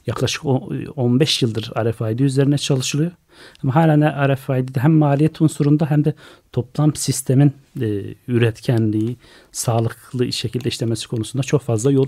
yaklaşık 0.07 0.45
o- 0.45 0.69
15 0.95 1.41
yıldır 1.41 1.71
RFID 1.77 2.19
üzerine 2.19 2.57
çalışılıyor. 2.57 3.11
Ama 3.63 3.75
halen 3.75 4.27
RFID'de 4.35 4.79
hem 4.79 4.93
maliyet 4.93 5.41
unsurunda 5.41 5.89
hem 5.89 6.05
de 6.05 6.13
toplam 6.51 6.95
sistemin 6.95 7.51
e, 7.81 8.01
üretkenliği, 8.27 9.17
sağlıklı 9.51 10.33
şekilde 10.33 10.69
işlemesi 10.69 11.07
konusunda 11.07 11.43
çok 11.43 11.61
fazla 11.61 11.91
yol 11.91 12.05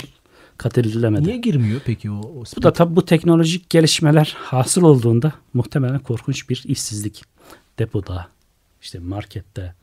kat 0.58 0.78
edilemedi. 0.78 1.24
Niye 1.28 1.38
girmiyor 1.38 1.82
peki 1.86 2.12
o? 2.12 2.20
o 2.20 2.44
Bu 2.58 2.62
da 2.62 2.74
tabii 2.74 2.96
bu 2.96 3.06
teknolojik 3.06 3.70
gelişmeler 3.70 4.36
hasıl 4.40 4.84
olduğunda 4.84 5.34
muhtemelen 5.54 6.00
korkunç 6.00 6.50
bir 6.50 6.64
işsizlik 6.66 7.24
depoda, 7.80 8.28
işte 8.86 9.00
markette, 9.00 9.76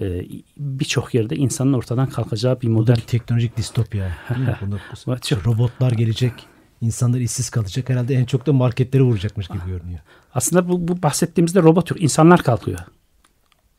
e, 0.00 0.26
birçok 0.56 1.14
yerde 1.14 1.36
insanın 1.36 1.72
ortadan 1.72 2.08
kalkacağı 2.08 2.60
bir 2.60 2.66
Bu 2.66 2.70
model. 2.70 2.96
bir 2.96 3.00
teknolojik 3.00 3.56
distopya. 3.56 4.18
çok- 5.22 5.46
robotlar 5.46 5.92
gelecek. 5.92 6.32
insanlar 6.80 7.18
işsiz 7.20 7.50
kalacak. 7.50 7.88
Herhalde 7.88 8.14
en 8.14 8.24
çok 8.24 8.46
da 8.46 8.52
marketlere 8.52 9.02
vuracakmış 9.02 9.48
gibi 9.48 9.66
görünüyor. 9.66 10.00
Aslında 10.34 10.68
bu, 10.68 10.88
bu 10.88 11.02
bahsettiğimizde 11.02 11.62
robot 11.62 11.90
yok. 11.90 12.02
İnsanlar 12.02 12.42
kalkıyor 12.42 12.78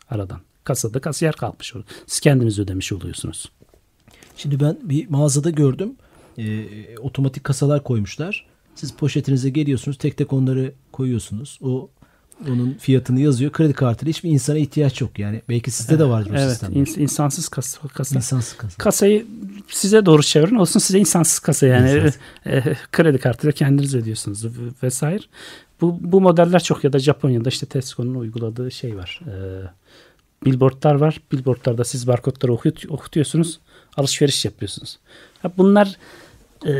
aradan. 0.09 0.39
Kasada 0.63 1.01
kasiyer 1.01 1.35
kalkmış 1.35 1.73
oluyor. 1.75 1.87
Siz 2.07 2.19
kendiniz 2.19 2.59
ödemiş 2.59 2.91
oluyorsunuz. 2.91 3.51
Şimdi 4.37 4.59
ben 4.59 4.77
bir 4.83 5.09
mağazada 5.09 5.49
gördüm. 5.49 5.95
Ee, 6.37 6.97
otomatik 6.97 7.43
kasalar 7.43 7.83
koymuşlar. 7.83 8.45
Siz 8.75 8.93
poşetinize 8.93 9.49
geliyorsunuz. 9.49 9.97
Tek 9.97 10.17
tek 10.17 10.33
onları 10.33 10.73
koyuyorsunuz. 10.91 11.59
O 11.61 11.89
onun 12.49 12.73
fiyatını 12.73 13.19
yazıyor. 13.19 13.51
Kredi 13.51 13.73
kartıyla 13.73 14.09
hiçbir 14.09 14.29
insana 14.29 14.57
ihtiyaç 14.57 15.01
yok. 15.01 15.19
Yani 15.19 15.41
belki 15.49 15.71
sizde 15.71 15.99
de 15.99 16.05
vardır 16.05 16.31
o 16.31 16.37
Evet, 16.37 16.49
sistemler. 16.49 16.75
ins- 16.75 16.99
insansız 16.99 17.49
kasa. 17.49 17.87
kasa. 17.87 18.15
İnsansız 18.15 18.57
kasa. 18.57 18.77
Kasayı 18.77 19.25
size 19.69 20.05
doğru 20.05 20.23
çevirin 20.23 20.55
olsun 20.55 20.79
size 20.79 20.99
insansız 20.99 21.39
kasa 21.39 21.67
yani 21.67 21.91
İnsansız. 21.91 22.19
e, 22.45 22.75
kredi 22.91 23.17
kartıyla 23.17 23.51
kendiniz 23.51 23.95
ödüyorsunuz 23.95 24.45
vesaire. 24.83 25.23
Bu, 25.81 25.97
bu 26.01 26.21
modeller 26.21 26.63
çok 26.63 26.83
ya 26.83 26.93
da 26.93 26.99
Japonya'da 26.99 27.49
işte 27.49 27.65
Tesco'nun 27.65 28.15
uyguladığı 28.15 28.71
şey 28.71 28.97
var. 28.97 29.21
E, 29.27 29.35
billboardlar 30.45 30.95
var. 30.95 31.21
Billboardlarda 31.31 31.83
siz 31.83 32.07
barkodları 32.07 32.53
okutuyorsunuz. 32.89 33.59
Alışveriş 33.97 34.45
yapıyorsunuz. 34.45 34.99
Bunlar 35.57 35.97
e, 36.65 36.71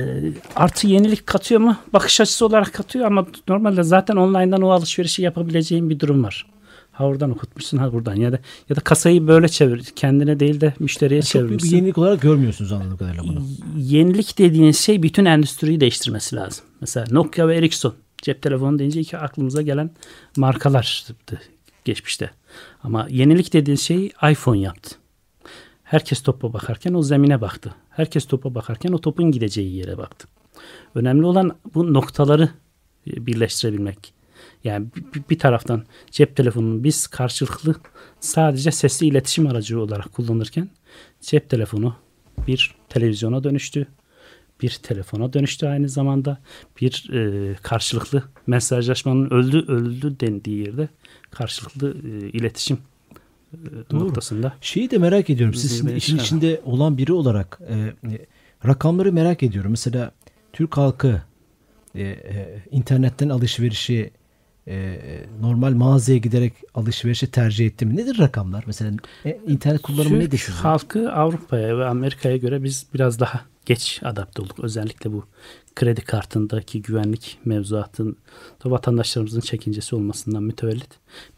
artı 0.56 0.88
yenilik 0.88 1.28
katıyor 1.28 1.62
mu? 1.62 1.78
Bakış 1.94 2.22
açısı 2.22 2.46
olarak 2.46 2.74
katıyor 2.74 3.06
ama 3.06 3.28
normalde 3.48 3.84
zaten 3.84 4.16
online'dan 4.16 4.62
o 4.62 4.70
alışverişi 4.70 5.22
yapabileceğin 5.22 5.90
bir 5.90 6.00
durum 6.00 6.24
var. 6.24 6.46
Ha 6.92 7.06
oradan 7.06 7.32
okutmuşsun 7.32 7.78
ha 7.78 7.94
buradan 7.94 8.16
ya 8.16 8.32
da 8.32 8.40
ya 8.70 8.75
da 8.75 8.80
kasayı 8.80 9.28
böyle 9.28 9.48
çevir 9.48 9.84
kendine 9.96 10.40
değil 10.40 10.62
de 10.62 10.74
müşteriye 10.80 11.22
Çok 11.22 11.34
büyük 11.34 11.44
bir 11.44 11.48
çevirmişsin. 11.50 11.78
yenilik 11.78 11.98
olarak 11.98 12.22
görmüyorsunuz 12.22 12.72
anladığım 12.72 12.98
kadarıyla 12.98 13.24
bunu. 13.24 13.44
Yenilik 13.78 14.38
dediğiniz 14.38 14.80
şey 14.80 15.04
bütün 15.04 15.25
endüstriyi 15.25 15.80
değiştirmesi 15.80 16.36
lazım. 16.36 16.66
Mesela 16.82 17.06
Nokia 17.12 17.48
ve 17.48 17.58
Ericsson 17.58 17.94
cep 18.22 18.42
telefonu 18.42 18.80
deyince 18.80 19.00
iki 19.00 19.18
aklımıza 19.18 19.62
gelen 19.62 19.90
markalardı 20.38 21.42
geçmişte. 21.86 22.32
Ama 22.84 23.08
yenilik 23.10 23.54
dediğiniz 23.54 23.82
şeyi 23.82 24.12
iPhone 24.32 24.60
yaptı. 24.60 24.96
Herkes 25.93 26.21
topa 26.21 26.53
bakarken 26.53 26.93
o 26.93 27.03
zemine 27.03 27.41
baktı. 27.41 27.75
Herkes 27.89 28.25
topa 28.25 28.55
bakarken 28.55 28.91
o 28.91 29.01
topun 29.01 29.31
gideceği 29.31 29.75
yere 29.75 29.97
baktı. 29.97 30.27
Önemli 30.95 31.25
olan 31.25 31.55
bu 31.73 31.93
noktaları 31.93 32.50
e, 33.07 33.25
birleştirebilmek. 33.25 34.13
Yani 34.63 34.88
bir, 35.29 35.39
taraftan 35.39 35.83
cep 36.12 36.35
telefonunu 36.35 36.83
biz 36.83 37.07
karşılıklı 37.07 37.75
sadece 38.19 38.71
sesli 38.71 39.07
iletişim 39.07 39.47
aracı 39.47 39.81
olarak 39.81 40.13
kullanırken 40.13 40.69
cep 41.21 41.50
telefonu 41.50 41.95
bir 42.47 42.75
televizyona 42.89 43.43
dönüştü. 43.43 43.88
Bir 44.62 44.79
telefona 44.83 45.33
dönüştü 45.33 45.65
aynı 45.65 45.89
zamanda. 45.89 46.38
Bir 46.81 47.09
e, 47.13 47.55
karşılıklı 47.55 48.23
mesajlaşmanın 48.47 49.29
öldü 49.29 49.65
öldü 49.67 50.19
dendiği 50.19 50.65
yerde 50.65 50.89
karşılıklı 51.31 51.97
e, 52.07 52.29
iletişim 52.29 52.79
e, 53.93 53.95
noktasında. 53.95 54.53
Şeyi 54.62 54.91
de 54.91 54.98
merak 54.98 55.29
ediyorum. 55.29 55.53
Siz 55.53 55.77
şimdi 55.77 55.93
işin 55.93 56.17
içinde 56.17 56.62
olan 56.65 56.98
biri 56.98 57.13
olarak 57.13 57.60
e, 57.67 57.75
e, 57.75 58.25
rakamları 58.67 59.13
merak 59.13 59.43
ediyorum. 59.43 59.72
Mesela 59.72 60.12
Türk 60.53 60.77
halkı 60.77 61.22
e, 61.95 62.01
e, 62.01 62.63
internetten 62.72 63.29
alışverişi 63.29 64.12
e, 64.67 65.00
normal 65.41 65.74
mağazaya 65.74 66.17
giderek 66.17 66.53
alışverişi 66.74 67.31
tercih 67.31 67.65
etti 67.65 67.86
mi? 67.86 67.95
Nedir 67.95 68.19
rakamlar? 68.19 68.63
Mesela 68.67 68.91
e, 69.25 69.39
internet 69.48 69.81
kullanımı 69.81 70.10
Türk 70.10 70.19
nedir 70.19 70.38
sizin? 70.38 70.53
halkı 70.53 71.12
Avrupa'ya 71.12 71.77
ve 71.77 71.86
Amerika'ya 71.86 72.38
göre 72.38 72.63
biz 72.63 72.86
biraz 72.93 73.19
daha 73.19 73.41
geç 73.65 74.00
adapte 74.03 74.41
olduk. 74.41 74.60
Özellikle 74.60 75.12
bu 75.12 75.25
kredi 75.75 76.01
kartındaki 76.01 76.81
güvenlik 76.81 77.38
mevzuatın 77.45 78.17
da 78.65 78.72
vatandaşlarımızın 78.72 79.39
çekincesi 79.39 79.95
olmasından 79.95 80.43
mütevellit. 80.43 80.89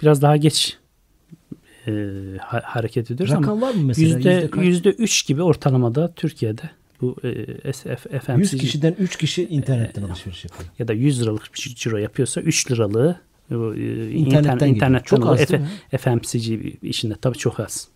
Biraz 0.01 0.21
daha 0.21 0.37
geç 0.37 0.77
e, 1.87 1.91
ha- 2.37 2.61
hareket 2.65 3.11
ediyoruz 3.11 3.33
ama 3.33 3.41
Rakam 3.41 3.61
var 3.61 3.73
mı 3.73 3.83
mesela? 3.83 4.17
yüzde, 4.17 4.49
Yüzde 4.61 4.89
üç 4.89 5.25
gibi 5.27 5.43
ortalamada 5.43 6.13
Türkiye'de 6.13 6.69
bu 7.01 7.15
e, 7.63 7.73
SF, 7.73 8.05
100 8.11 8.21
FMCG 8.23 8.59
kişiden 8.59 8.95
3 8.99 9.17
kişi 9.17 9.47
internetten 9.47 10.03
alışveriş 10.03 10.43
yapıyor. 10.43 10.69
ya 10.79 10.87
da 10.87 10.93
100 10.93 11.21
liralık 11.21 11.49
bir 11.55 11.75
ciro 11.75 11.97
yapıyorsa 11.97 12.41
3 12.41 12.71
liralığı 12.71 13.19
bu, 13.49 13.75
e, 13.75 14.11
İnternetten 14.11 14.67
internet, 14.67 15.05
Çok 15.05 15.27
az 15.27 15.51
mi? 15.51 15.67
FMCG 15.97 16.75
işinde 16.83 17.15
tabii 17.21 17.37
çok 17.37 17.59
az. 17.59 17.87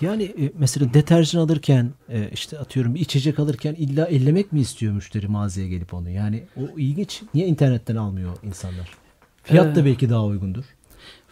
Yani 0.00 0.22
e, 0.22 0.52
mesela 0.58 0.94
deterjan 0.94 1.40
alırken 1.40 1.90
e, 2.08 2.30
işte 2.32 2.58
atıyorum 2.58 2.96
içecek 2.96 3.38
alırken 3.38 3.74
illa 3.74 4.06
ellemek 4.06 4.52
mi 4.52 4.60
istiyor 4.60 4.92
müşteri 4.92 5.28
mağazaya 5.28 5.68
gelip 5.68 5.94
onu? 5.94 6.10
Yani 6.10 6.42
o 6.56 6.78
ilginç. 6.78 7.22
Niye 7.34 7.46
internetten 7.46 7.96
almıyor 7.96 8.32
insanlar? 8.42 8.90
Fiyat 9.42 9.76
da 9.76 9.84
belki 9.84 10.10
daha 10.10 10.24
uygundur. 10.24 10.64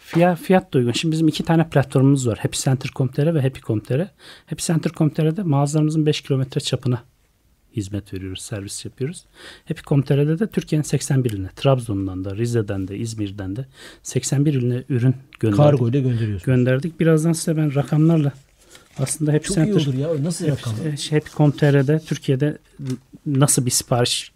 Fiyat, 0.07 0.39
fiyat 0.39 0.73
da 0.73 0.77
uygun. 0.77 0.91
Şimdi 0.91 1.11
bizim 1.11 1.27
iki 1.27 1.43
tane 1.43 1.69
platformumuz 1.69 2.27
var. 2.27 2.37
Happy 2.37 2.57
Center.com.tr 2.57 3.33
ve 3.35 3.41
Happy.com.tr. 3.41 3.99
Happy 4.45 4.63
Center.com.tr'de 4.63 5.43
mağazalarımızın 5.43 6.05
5 6.05 6.21
kilometre 6.21 6.61
çapına 6.61 7.03
hizmet 7.75 8.13
veriyoruz, 8.13 8.41
servis 8.41 8.85
yapıyoruz. 8.85 9.25
Happy.com.tr'de 9.67 10.39
de 10.39 10.47
Türkiye'nin 10.47 10.83
81 10.83 11.31
iline, 11.31 11.49
Trabzon'dan 11.55 12.25
da, 12.25 12.35
Rize'den 12.35 12.87
de, 12.87 12.97
İzmir'den 12.97 13.55
de 13.55 13.65
81 14.03 14.53
iline 14.53 14.83
ürün 14.89 15.15
gönderdik. 15.39 15.63
Kargo 15.63 15.89
ile 15.89 16.01
gönderiyorsun. 16.01 16.45
gönderdik. 16.45 16.99
Birazdan 16.99 17.33
size 17.33 17.57
ben 17.57 17.75
rakamlarla 17.75 18.31
aslında 18.99 19.33
Happy 19.33 19.47
Çok 19.47 19.57
iyi 19.57 19.73
olur 19.73 19.93
ya. 19.93 20.23
Nasıl 20.23 20.47
rakam? 20.47 20.73
Happy- 20.73 21.15
Happy.com.tr'de 21.15 21.99
Türkiye'de 21.99 22.57
nasıl 23.25 23.65
bir 23.65 23.71
sipariş 23.71 24.31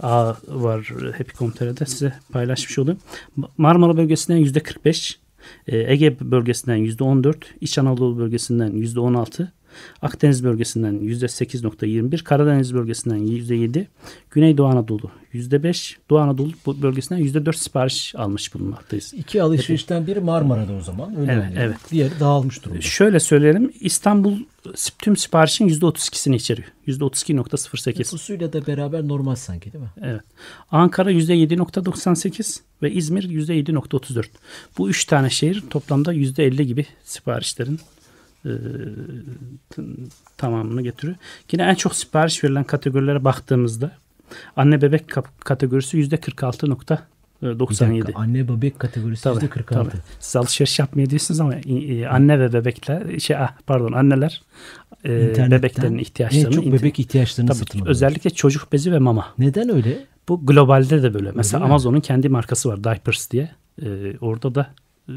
ağı 0.00 0.36
var 0.48 0.92
Happy.com.tr'de 1.18 1.86
size 1.86 2.14
paylaşmış 2.32 2.78
olayım. 2.78 3.00
Marmara 3.56 3.96
bölgesinden 3.96 4.38
yüzde 4.38 4.60
45, 4.60 5.12
e, 5.12 5.21
Ege 5.66 6.16
bölgesinden 6.20 6.76
yüzde 6.76 7.04
14, 7.04 7.54
İç 7.60 7.78
Anadolu 7.78 8.18
bölgesinden 8.18 8.72
yüzde 8.72 9.00
16, 9.00 9.52
Akdeniz 10.02 10.44
bölgesinden 10.44 10.92
yüzde 10.92 11.26
8.21, 11.26 12.22
Karadeniz 12.24 12.74
bölgesinden 12.74 13.16
yüzde 13.16 13.54
7, 13.54 13.88
Güneydoğu 14.30 14.66
Anadolu 14.66 15.10
yüzde 15.32 15.62
5, 15.62 15.98
Doğu 16.10 16.18
Anadolu 16.18 16.52
bölgesinden 16.66 17.20
yüzde 17.20 17.46
4 17.46 17.56
sipariş 17.56 18.14
almış 18.14 18.54
bulunmaktayız. 18.54 19.14
İki 19.14 19.42
alışverişten 19.42 20.06
biri 20.06 20.20
Marmara'da 20.20 20.72
o 20.72 20.80
zaman. 20.80 21.16
Öyle 21.16 21.32
Evet, 21.32 21.50
oluyor. 21.50 21.62
evet. 21.64 21.76
Diğeri 21.90 22.20
dağılmış 22.20 22.64
durumda. 22.64 22.80
Şöyle 22.80 23.20
söyleyelim 23.20 23.72
İstanbul 23.80 24.36
tüm 24.98 25.16
siparişin 25.16 25.68
%32'sini 25.68 26.34
içeriyor. 26.34 26.68
%32.08. 26.86 27.98
Nüfusuyla 27.98 28.52
da 28.52 28.66
beraber 28.66 29.08
normal 29.08 29.34
sanki 29.34 29.72
değil 29.72 29.84
mi? 29.84 29.90
Evet. 30.02 30.20
Ankara 30.70 31.12
%7.98 31.12 32.60
ve 32.82 32.92
İzmir 32.92 33.22
%7.34. 33.22 34.24
Bu 34.78 34.90
üç 34.90 35.04
tane 35.04 35.30
şehir 35.30 35.62
toplamda 35.70 36.14
%50 36.14 36.62
gibi 36.62 36.86
siparişlerin 37.04 37.80
e, 38.44 38.50
tamamını 40.36 40.82
getiriyor. 40.82 41.16
Yine 41.52 41.62
en 41.62 41.74
çok 41.74 41.94
sipariş 41.94 42.44
verilen 42.44 42.64
kategorilere 42.64 43.24
baktığımızda 43.24 43.90
anne 44.56 44.82
bebek 44.82 45.04
kategorisi 45.40 45.98
%46.97. 45.98 46.70
Bir 47.42 47.58
dakika, 48.02 48.20
anne 48.20 48.48
bebek 48.48 48.78
kategorisi 48.78 49.24
Tabii, 49.24 49.44
%46. 49.44 49.64
tabii. 49.64 49.90
Siz 50.20 50.36
alışveriş 50.36 50.78
yapmaya 50.78 51.10
diyorsunuz 51.10 51.40
ama 51.40 51.54
e, 51.54 52.06
anne 52.06 52.40
ve 52.40 52.52
bebekler 52.52 53.18
şey 53.18 53.36
ah, 53.36 53.56
pardon 53.66 53.92
anneler 53.92 54.42
e, 55.04 55.50
bebeklerin 55.50 55.94
En 55.94 55.98
ihtiyaçlarını 55.98 56.50
çok 56.50 56.64
inter- 56.66 56.72
bebek 56.72 56.98
ihtiyaçlarını 56.98 57.48
Tabii, 57.50 57.58
satın 57.58 57.78
alıyor. 57.78 57.90
özellikle 57.90 58.30
çocuk 58.30 58.72
bezi 58.72 58.92
ve 58.92 58.98
mama. 58.98 59.34
Neden 59.38 59.68
öyle? 59.68 59.98
Bu 60.28 60.46
globalde 60.46 61.02
de 61.02 61.14
böyle. 61.14 61.32
Mesela? 61.34 61.64
Amazon'un 61.64 62.00
kendi 62.00 62.28
markası 62.28 62.68
var 62.68 62.84
Diapers 62.84 63.30
diye. 63.30 63.50
Ee, 63.82 64.18
orada 64.20 64.54
da 64.54 64.74
e, 65.08 65.12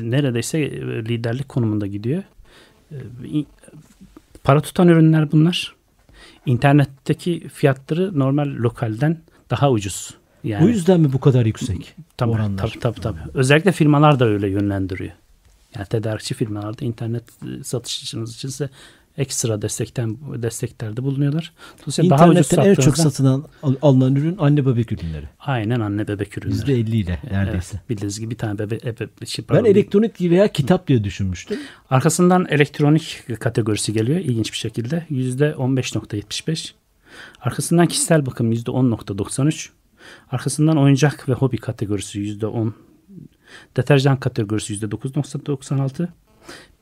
neredeyse 0.00 0.58
e, 0.58 0.80
liderlik 1.04 1.48
konumunda 1.48 1.86
gidiyor. 1.86 2.22
İ- 3.24 3.46
para 4.44 4.60
tutan 4.60 4.88
ürünler 4.88 5.32
bunlar. 5.32 5.74
İnternetteki 6.46 7.48
fiyatları 7.48 8.18
normal 8.18 8.46
lokalden 8.48 9.18
daha 9.50 9.70
ucuz. 9.70 10.14
Yani, 10.44 10.64
O 10.64 10.68
yüzden 10.68 11.00
mi 11.00 11.12
bu 11.12 11.20
kadar 11.20 11.46
yüksek 11.46 11.94
tabii, 12.16 12.30
oranlar? 12.30 12.68
Tabii, 12.68 12.80
tabii, 12.80 13.00
tabii. 13.00 13.18
Özellikle 13.34 13.72
firmalar 13.72 14.20
da 14.20 14.24
öyle 14.24 14.48
yönlendiriyor. 14.48 15.12
Yani 15.76 15.86
tedarikçi 15.86 16.34
firmalarda 16.34 16.84
internet 16.84 17.24
e, 17.60 17.64
satışınız 17.64 18.34
için 18.34 18.48
size 18.48 18.68
ekstra 19.18 19.62
destekten 19.62 20.16
desteklerde 20.42 21.02
bulunuyorlar. 21.02 21.52
Dolayısıyla 21.80 22.18
daha 22.18 22.28
ucuz 22.28 22.38
İnternetten 22.52 22.70
en 22.70 22.74
çok 22.74 22.98
satılan 22.98 23.44
al- 23.62 23.74
alınan 23.82 24.16
ürün 24.16 24.36
anne 24.38 24.66
bebek 24.66 24.92
ürünleri. 24.92 25.28
Aynen 25.38 25.80
anne 25.80 26.08
bebek 26.08 26.38
ürünleri. 26.38 26.70
%50 26.72 26.96
ile 26.96 27.20
neredeyse. 27.30 27.76
Evet, 27.76 27.90
bildiğiniz 27.90 28.20
gibi 28.20 28.30
bir 28.30 28.38
tane 28.38 28.58
bebe, 28.58 28.78
ebe, 28.84 29.26
şey, 29.26 29.44
Ben 29.50 29.64
elektronik 29.64 30.20
veya 30.20 30.48
kitap 30.52 30.88
diye 30.88 31.04
düşünmüştüm. 31.04 31.58
Arkasından 31.90 32.46
elektronik 32.50 33.24
kategorisi 33.40 33.92
geliyor 33.92 34.18
ilginç 34.18 34.52
bir 34.52 34.56
şekilde. 34.56 35.06
%15.75. 35.10 36.72
Arkasından 37.40 37.86
kişisel 37.86 38.26
bakım 38.26 38.52
%10.93. 38.52 39.68
Arkasından 40.30 40.76
oyuncak 40.78 41.28
ve 41.28 41.32
hobi 41.32 41.56
kategorisi 41.56 42.18
%10. 42.20 42.72
Deterjan 43.76 44.20
kategorisi 44.20 44.74
%9.96. 44.74 46.08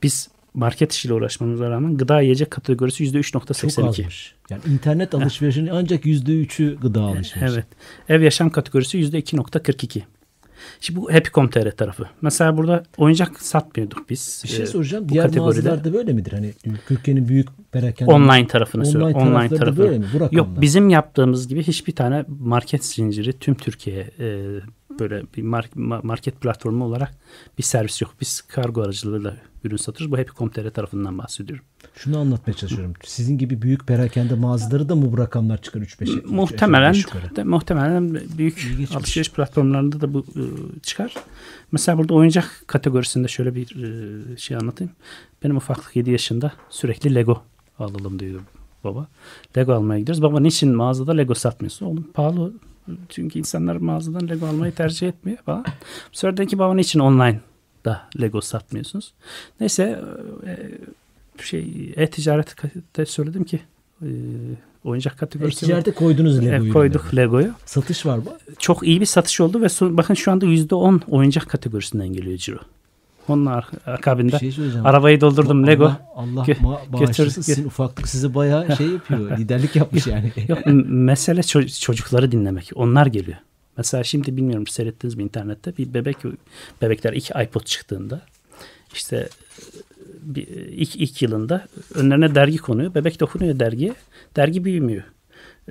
Biz 0.03 0.29
market 0.57 0.91
işiyle 0.93 1.13
uğraşmamıza 1.13 1.69
rağmen 1.69 1.97
gıda 1.97 2.21
yiyecek 2.21 2.51
kategorisi 2.51 3.11
Çok 3.11 3.43
%3.82. 3.43 3.87
azmış. 3.87 4.33
Yani 4.49 4.61
internet 4.73 5.15
alışverişinin 5.15 5.69
ancak 5.73 6.05
%3'ü 6.05 6.79
gıda 6.79 7.01
alışverişi. 7.01 7.53
Evet. 7.55 7.65
Ev 8.09 8.21
yaşam 8.21 8.49
kategorisi 8.49 8.97
%2.42. 8.97 10.01
Şimdi 10.79 10.99
bu 11.01 11.13
Happy.com.tr 11.13 11.71
tarafı. 11.71 12.05
Mesela 12.21 12.57
burada 12.57 12.83
oyuncak 12.97 13.41
satmıyorduk 13.41 14.09
biz. 14.09 14.41
Bir 14.43 14.49
şey 14.49 14.63
Ee, 14.63 14.65
soracağım. 14.65 15.05
bu 15.05 15.13
Diğer 15.13 15.25
kategoride 15.25 15.59
mağazalarda 15.61 15.93
böyle 15.93 16.13
midir? 16.13 16.31
Hani 16.31 16.53
Türkiye'nin 16.87 17.27
büyük 17.27 17.47
perakende 17.71 18.11
online 18.11 18.47
tarafını 18.47 18.81
Online 18.81 18.91
söyle. 18.91 19.05
Online 19.05 19.49
da 19.49 19.55
tarafını. 19.55 19.77
böyle 19.85 19.97
mi? 19.99 20.05
Bu 20.13 20.19
rakamlar. 20.19 20.31
Yok 20.37 20.47
bizim 20.61 20.89
yaptığımız 20.89 21.47
gibi 21.47 21.63
hiçbir 21.63 21.95
tane 21.95 22.25
market 22.27 22.85
zinciri 22.85 23.33
tüm 23.33 23.55
Türkiye 23.55 24.11
e, 24.19 24.45
böyle 24.99 25.23
bir 25.37 25.43
mar- 25.43 25.69
ma- 25.75 26.05
market 26.05 26.41
platformu 26.41 26.83
olarak 26.85 27.13
bir 27.57 27.63
servis 27.63 28.01
yok. 28.01 28.13
Biz 28.21 28.41
kargo 28.41 28.81
aracılığıyla 28.81 29.37
ürün 29.63 29.77
satıyoruz. 29.77 30.11
Bu 30.11 30.17
Happy.com.tr 30.17 30.69
tarafından 30.69 31.17
bahsediyorum. 31.17 31.65
Şunu 31.95 32.17
anlatmaya 32.19 32.53
çalışıyorum. 32.53 32.93
Sizin 33.03 33.37
gibi 33.37 33.61
büyük 33.61 33.87
perakende 33.87 34.33
mağazaları 34.35 34.89
da 34.89 34.95
mı 34.95 35.11
bu 35.11 35.17
rakamlar 35.17 35.61
çıkar 35.61 35.81
3-5'e? 35.81 36.35
Muhtemelen 36.35 36.93
de, 37.35 37.43
muhtemelen 37.43 38.13
büyük 38.37 38.57
İlginçmiş. 38.57 38.95
alışveriş 38.97 39.31
platformlarında 39.31 40.01
da 40.01 40.13
bu 40.13 40.19
e, 40.19 40.43
çıkar. 40.81 41.13
Mesela 41.71 41.97
burada 41.97 42.13
oyuncak 42.13 42.63
kategorisinde 42.67 43.27
şöyle 43.27 43.55
bir 43.55 43.83
e, 44.33 44.37
şey 44.37 44.57
anlatayım. 44.57 44.93
Benim 45.43 45.57
ufaklık 45.57 45.95
7 45.95 46.11
yaşında 46.11 46.51
sürekli 46.69 47.15
Lego 47.15 47.41
alalım 47.79 48.19
diyor 48.19 48.41
baba. 48.83 49.07
Lego 49.57 49.73
almaya 49.73 49.99
gidiyoruz. 49.99 50.21
Baba 50.21 50.39
niçin 50.39 50.75
mağazada 50.75 51.11
Lego 51.11 51.33
satmıyorsun? 51.33 51.85
Oğlum 51.85 52.07
pahalı. 52.13 52.53
Çünkü 53.09 53.39
insanlar 53.39 53.75
mağazadan 53.75 54.29
Lego 54.29 54.45
almayı 54.45 54.75
tercih 54.75 55.07
etmiyor 55.07 55.37
falan. 55.37 55.65
Bu 56.13 56.17
sefer 56.17 56.37
dedi 56.37 56.47
ki 56.47 56.59
baba 56.59 56.73
niçin 56.73 56.99
online 56.99 57.39
da 57.85 58.07
Lego 58.21 58.41
satmıyorsunuz? 58.41 59.13
Neyse 59.59 60.01
e, 60.45 60.53
şey 61.43 61.93
e-ticarette 61.95 63.05
söyledim 63.05 63.43
ki 63.43 63.59
e, 64.01 64.09
oyuncak 64.83 65.17
kategorisi. 65.17 65.65
E-ticarete 65.65 65.91
koydunuz 65.91 66.45
Lego'yu. 66.45 66.69
E, 66.69 66.73
koyduk 66.73 67.15
Lego'yu. 67.15 67.51
Satış 67.65 68.05
var 68.05 68.17
mı? 68.17 68.23
Çok 68.59 68.87
iyi 68.87 69.01
bir 69.01 69.05
satış 69.05 69.41
oldu 69.41 69.61
ve 69.61 69.69
son, 69.69 69.97
bakın 69.97 70.13
şu 70.13 70.31
anda 70.31 70.45
%10 70.45 70.99
oyuncak 71.07 71.49
kategorisinden 71.49 72.07
geliyor 72.07 72.37
ciro. 72.37 72.59
Onun 73.27 73.45
akabinde 73.85 74.39
şey 74.39 74.53
arabayı 74.83 75.21
doldurdum 75.21 75.59
Allah, 75.63 75.67
Lego. 75.67 75.91
Allah 76.15 76.41
Gö- 76.43 76.99
götür- 76.99 77.29
Sizin 77.29 77.65
ufaklık 77.65 78.07
sizi 78.07 78.35
bayağı 78.35 78.75
şey 78.77 78.87
yapıyor. 78.87 79.37
liderlik 79.37 79.75
yapmış 79.75 80.07
yani. 80.07 80.31
Yok 80.47 80.59
mesele 80.85 81.41
ço- 81.41 81.79
çocukları 81.81 82.31
dinlemek. 82.31 82.71
Onlar 82.75 83.05
geliyor. 83.05 83.37
Mesela 83.77 84.03
şimdi 84.03 84.37
bilmiyorum 84.37 84.67
seyrettiniz 84.67 85.15
mi 85.15 85.23
internette 85.23 85.77
bir 85.77 85.93
bebek 85.93 86.17
bebekler 86.81 87.13
iki 87.13 87.33
iPod 87.43 87.61
çıktığında 87.63 88.21
işte 88.93 89.29
bir, 90.21 90.47
ilk, 90.47 90.95
ilk 90.95 91.21
yılında 91.21 91.65
önlerine 91.95 92.35
dergi 92.35 92.57
konuyor. 92.57 92.95
Bebek 92.95 93.19
dokunuyor 93.19 93.59
dergiye. 93.59 93.93
Dergi 94.35 94.65
büyümüyor. 94.65 95.03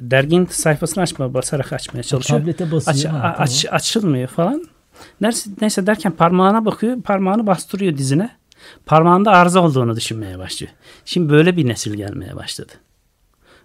Derginin 0.01 0.47
sayfasını 0.47 1.03
açma 1.03 1.35
basarak 1.35 1.73
açmaya 1.73 2.03
çalışıyor. 2.03 2.41
Tablete 2.41 2.73
basıyor. 2.73 2.97
Aç, 2.97 3.05
ha, 3.05 3.19
a- 3.19 3.21
tamam. 3.23 3.35
aç- 3.39 3.67
açılmıyor 3.71 4.29
falan. 4.29 4.65
Neyse, 5.21 5.51
neyse 5.61 5.87
derken 5.87 6.13
parmağına 6.13 6.65
bakıyor. 6.65 7.03
Parmağını 7.03 7.47
bastırıyor 7.47 7.97
dizine. 7.97 8.31
Parmağında 8.87 9.31
arıza 9.31 9.61
olduğunu 9.61 9.97
düşünmeye 9.97 10.39
başlıyor. 10.39 10.73
Şimdi 11.05 11.33
böyle 11.33 11.57
bir 11.57 11.67
nesil 11.69 11.95
gelmeye 11.95 12.37
başladı. 12.37 12.73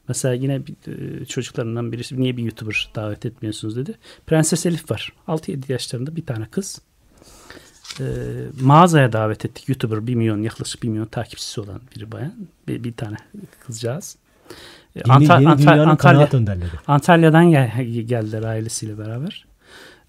Mesela 0.07 0.33
yine 0.33 0.61
bir, 0.67 0.75
e, 1.21 1.25
çocuklarından 1.25 1.91
birisi 1.91 2.21
niye 2.21 2.37
bir 2.37 2.43
YouTuber 2.43 2.91
davet 2.95 3.25
etmiyorsunuz 3.25 3.75
dedi. 3.75 3.93
Prenses 4.27 4.65
Elif 4.65 4.91
var. 4.91 5.13
6-7 5.27 5.71
yaşlarında 5.71 6.15
bir 6.15 6.25
tane 6.25 6.45
kız. 6.45 6.81
E, 7.99 8.03
mağazaya 8.61 9.13
davet 9.13 9.45
ettik. 9.45 9.69
YouTuber 9.69 10.07
1 10.07 10.15
milyon 10.15 10.41
yaklaşık 10.41 10.83
1 10.83 10.87
milyon 10.89 11.05
takipçisi 11.05 11.61
olan 11.61 11.81
bir 11.95 12.11
bayan. 12.11 12.33
Bir, 12.67 12.83
bir 12.83 12.93
tane 12.93 13.17
kızcağız. 13.67 14.17
E, 14.95 14.99
Yeni, 14.99 15.07
Anta- 15.07 15.41
yeni 15.41 15.49
Anta- 15.51 15.57
dünyanın 15.57 15.87
Antalya. 15.87 16.19
Antalya'dan 16.87 17.49
gel- 17.49 17.83
geldiler 17.85 18.43
ailesiyle 18.43 18.97
beraber. 18.97 19.45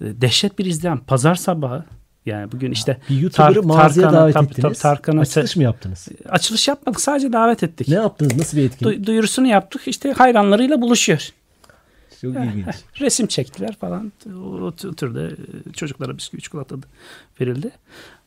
Dehşet 0.02 0.58
bir 0.58 0.64
izleyen. 0.64 0.98
Pazar 0.98 1.34
sabahı 1.34 1.84
yani 2.26 2.52
bugün 2.52 2.72
işte 2.72 2.98
Bir 3.10 3.20
YouTuber'ı 3.20 3.58
Tar- 3.58 3.66
mağazaya 3.66 4.02
Tarkan'ı- 4.08 4.20
davet 4.20 4.34
tabii, 4.34 4.44
ettiniz. 4.44 4.62
tabii, 4.62 4.74
Tarkan'ı 4.74 5.20
Açılış 5.20 5.56
mı 5.56 5.62
yaptınız? 5.62 6.08
açılış 6.28 6.68
yapmadık 6.68 7.00
sadece 7.00 7.32
davet 7.32 7.62
ettik. 7.62 7.88
Ne 7.88 7.94
yaptınız? 7.94 8.36
Nasıl 8.36 8.58
bir 8.58 8.64
etkinlik? 8.64 8.98
Du- 8.98 9.06
duyurusunu 9.06 9.46
yaptık 9.46 9.82
işte 9.86 10.12
hayranlarıyla 10.12 10.80
buluşuyor. 10.80 11.28
Çok 12.20 12.36
ilginç. 12.36 12.66
Resim 13.00 13.26
çektiler 13.26 13.76
falan. 13.76 14.12
O, 14.62 14.72
türde 14.72 15.36
çocuklara 15.72 16.18
bisküvi 16.18 16.40
çikolata 16.42 16.76
verildi. 17.40 17.70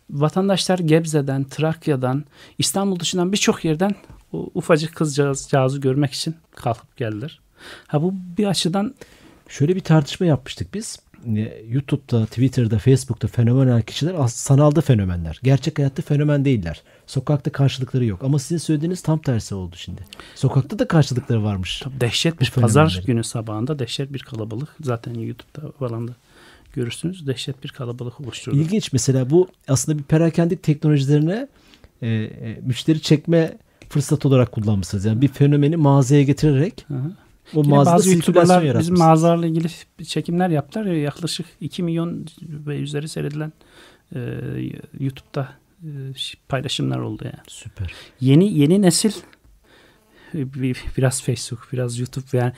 Vatandaşlar 0.10 0.80
Gebze'den, 0.80 1.44
Trakya'dan, 1.44 2.26
İstanbul 2.58 3.00
dışından 3.00 3.32
birçok 3.32 3.66
yerden 3.66 3.96
o 4.34 4.50
ufacık 4.54 4.96
kızcağızı 4.96 5.80
görmek 5.80 6.14
için 6.14 6.36
kalkıp 6.56 6.98
geldiler. 6.98 7.40
Ha 7.88 8.02
bu 8.02 8.14
bir 8.38 8.46
açıdan 8.46 8.96
Şöyle 9.50 9.76
bir 9.76 9.80
tartışma 9.80 10.26
yapmıştık 10.26 10.74
biz. 10.74 11.00
YouTube'da, 11.70 12.26
Twitter'da, 12.26 12.80
Facebook'ta 12.80 13.28
fenomenal 13.28 13.82
kişiler 13.82 14.28
sanalda 14.28 14.82
fenomenler. 14.82 15.40
Gerçek 15.44 15.80
hayatta 15.80 16.02
fenomen 16.02 16.46
değiller. 16.46 16.82
Sokakta 17.08 17.52
karşılıkları 17.52 18.06
yok. 18.06 18.24
Ama 18.24 18.40
sizin 18.40 18.58
söylediğiniz 18.58 19.02
tam 19.02 19.20
tersi 19.20 19.56
oldu 19.56 19.76
şimdi. 19.78 20.02
Sokakta 20.36 20.80
da 20.80 20.88
karşılıkları 20.88 21.44
varmış. 21.44 21.80
Tabii 21.80 22.02
dehşet 22.02 22.42
bir 22.42 22.52
pazar 22.52 23.04
günü 23.06 23.24
sabahında 23.24 23.80
dehşet 23.80 24.14
bir 24.14 24.20
kalabalık. 24.20 24.70
Zaten 24.82 25.14
YouTube'da 25.14 25.72
falan 25.72 26.08
da 26.08 26.12
görürsünüz. 26.74 27.28
Dehşet 27.28 27.64
bir 27.64 27.70
kalabalık 27.70 28.22
oluşturdu. 28.22 28.58
İlginç 28.58 28.94
mesela 28.94 29.30
bu 29.30 29.48
aslında 29.68 29.98
bir 29.98 30.04
perakende 30.04 30.56
teknolojilerine 30.56 31.48
e, 32.02 32.08
e, 32.08 32.60
müşteri 32.62 33.02
çekme 33.02 33.58
fırsat 33.90 34.26
olarak 34.26 34.52
kullanmışsınız. 34.52 35.06
Yani 35.06 35.22
bir 35.22 35.28
fenomeni 35.28 35.76
mağazaya 35.76 36.24
getirerek 36.24 36.86
Hı 36.88 36.94
hı. 36.94 37.12
O 37.56 37.60
Yine 37.62 37.70
mağazada 37.76 37.96
bazı 37.96 38.12
YouTuber'lar 38.12 38.80
bizim 38.80 38.98
mağazalarla 38.98 39.46
ilgili 39.46 39.68
çekimler 40.06 40.50
yaptılar. 40.50 40.86
Ya, 40.86 40.98
yaklaşık 41.02 41.46
2 41.62 41.84
milyon 41.84 42.26
ve 42.42 42.78
üzeri 42.80 43.10
seyredilen 43.10 43.54
e, 44.16 44.20
YouTube'da 45.00 45.50
e, 45.84 45.90
paylaşımlar 46.50 47.00
oldu 47.00 47.24
yani. 47.24 47.44
Süper. 47.48 47.94
Yeni 48.22 48.54
yeni 48.58 48.82
nesil 48.82 49.12
e, 50.36 50.54
bir- 50.54 50.84
biraz 50.98 51.22
Facebook, 51.24 51.68
biraz 51.74 52.00
YouTube 52.00 52.38
yani 52.38 52.54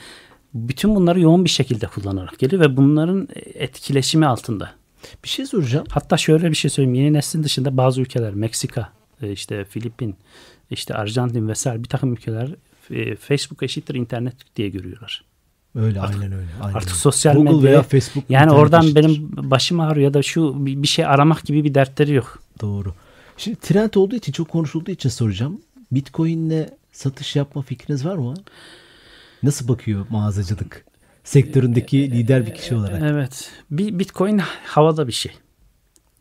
bütün 0.54 0.94
bunları 0.94 1.20
yoğun 1.20 1.44
bir 1.44 1.50
şekilde 1.50 1.86
kullanarak 1.86 2.38
geliyor 2.38 2.62
ve 2.62 2.76
bunların 2.76 3.28
etkileşimi 3.54 4.26
altında. 4.26 4.70
Bir 5.24 5.28
şey 5.28 5.46
soracağım. 5.46 5.86
Hatta 5.90 6.16
şöyle 6.16 6.50
bir 6.50 6.54
şey 6.56 6.70
söyleyeyim. 6.70 6.94
Yeni 6.94 7.12
neslin 7.12 7.42
dışında 7.42 7.76
bazı 7.76 8.00
ülkeler, 8.00 8.34
Meksika, 8.34 8.92
e, 9.22 9.32
işte 9.32 9.64
Filipin, 9.64 10.16
işte 10.70 10.94
Arjantin 10.94 11.48
vesaire 11.48 11.82
bir 11.84 11.88
takım 11.88 12.12
ülkeler 12.12 12.48
e, 12.90 13.16
Facebook 13.16 13.62
eşittir 13.62 13.94
internet 13.94 14.56
diye 14.56 14.68
görüyorlar. 14.68 15.24
Öyle 15.74 16.00
aynen 16.00 16.32
öyle. 16.32 16.48
Aynen 16.62 16.76
Artık 16.76 16.96
sosyal 16.96 17.34
Google 17.34 17.50
medya 17.52 17.70
veya 17.70 17.82
Facebook 17.82 18.24
yani 18.28 18.52
oradan 18.52 18.82
eşittir. 18.82 19.02
benim 19.02 19.30
başım 19.50 19.80
ağrıyor 19.80 20.04
ya 20.04 20.14
da 20.14 20.22
şu 20.22 20.66
bir 20.66 20.82
bir 20.82 20.88
şey 20.88 21.06
aramak 21.06 21.44
gibi 21.44 21.64
bir 21.64 21.74
dertleri 21.74 22.12
yok. 22.12 22.42
Doğru. 22.60 22.94
Şimdi 23.36 23.56
trend 23.60 23.94
olduğu 23.94 24.16
için 24.16 24.32
çok 24.32 24.48
konuşulduğu 24.48 24.90
için 24.90 25.08
soracağım. 25.08 25.60
Bitcoin'le 25.92 26.66
satış 26.92 27.36
yapma 27.36 27.62
fikriniz 27.62 28.04
var 28.04 28.16
mı? 28.16 28.34
Nasıl 29.42 29.68
bakıyor 29.68 30.06
mağazacılık? 30.10 30.84
Sektöründeki 31.24 32.10
lider 32.10 32.46
bir 32.46 32.54
kişi 32.54 32.74
olarak. 32.74 33.02
Evet. 33.02 33.50
Bir 33.70 33.98
Bitcoin 33.98 34.40
havada 34.64 35.06
bir 35.06 35.12
şey. 35.12 35.32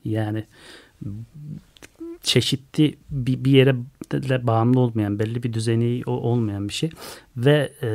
Yani 0.06 0.44
çeşitli 2.22 2.98
bir, 3.10 3.44
bir 3.44 3.52
yere 3.52 3.76
de 4.12 4.48
bağımlı 4.48 4.80
olmayan, 4.80 5.20
belli 5.20 5.44
bir 5.44 5.54
düzeni 5.54 6.04
olmayan 6.06 6.70
bir 6.70 6.74
şey 6.74 6.90
ve 7.38 7.74
e, 7.84 7.90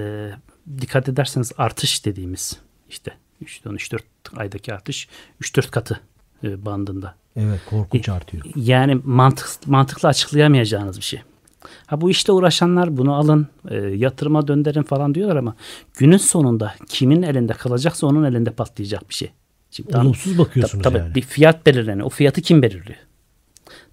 dikkat 0.81 1.09
ederseniz 1.09 1.53
artış 1.59 2.05
dediğimiz 2.05 2.59
işte 2.91 3.13
3-4 3.45 4.01
aydaki 4.37 4.75
artış 4.75 5.09
3-4 5.41 5.71
katı 5.71 6.01
e, 6.45 6.65
bandında. 6.65 7.15
Evet 7.37 7.61
korkunç 7.71 8.09
artıyor. 8.09 8.45
Yani 8.57 9.01
mantık, 9.05 9.49
mantıklı 9.67 10.09
açıklayamayacağınız 10.09 10.97
bir 10.97 11.03
şey. 11.05 11.21
Ha 11.87 12.01
bu 12.01 12.11
işte 12.11 12.33
uğraşanlar 12.33 12.97
bunu 12.97 13.15
alın, 13.15 13.49
e, 13.71 13.77
yatırıma 13.77 14.49
döndürün 14.49 14.83
falan 14.83 15.15
diyorlar 15.15 15.37
ama 15.37 15.57
günün 15.99 16.17
sonunda 16.17 16.75
kimin 16.89 17.23
elinde 17.23 17.53
kalacaksa 17.53 18.07
onun 18.07 18.25
elinde 18.25 18.51
patlayacak 18.51 19.09
bir 19.09 19.15
şey. 19.15 19.31
Şimdi 19.71 19.97
Olumsuz 19.97 20.39
bakıyorsunuz 20.39 20.85
tabii, 20.85 20.99
yani. 20.99 21.15
bir 21.15 21.23
fiyat 21.23 21.67
belirleniyor. 21.67 22.07
O 22.07 22.11
fiyatı 22.11 22.41
kim 22.41 22.63
belirliyor? 22.63 22.99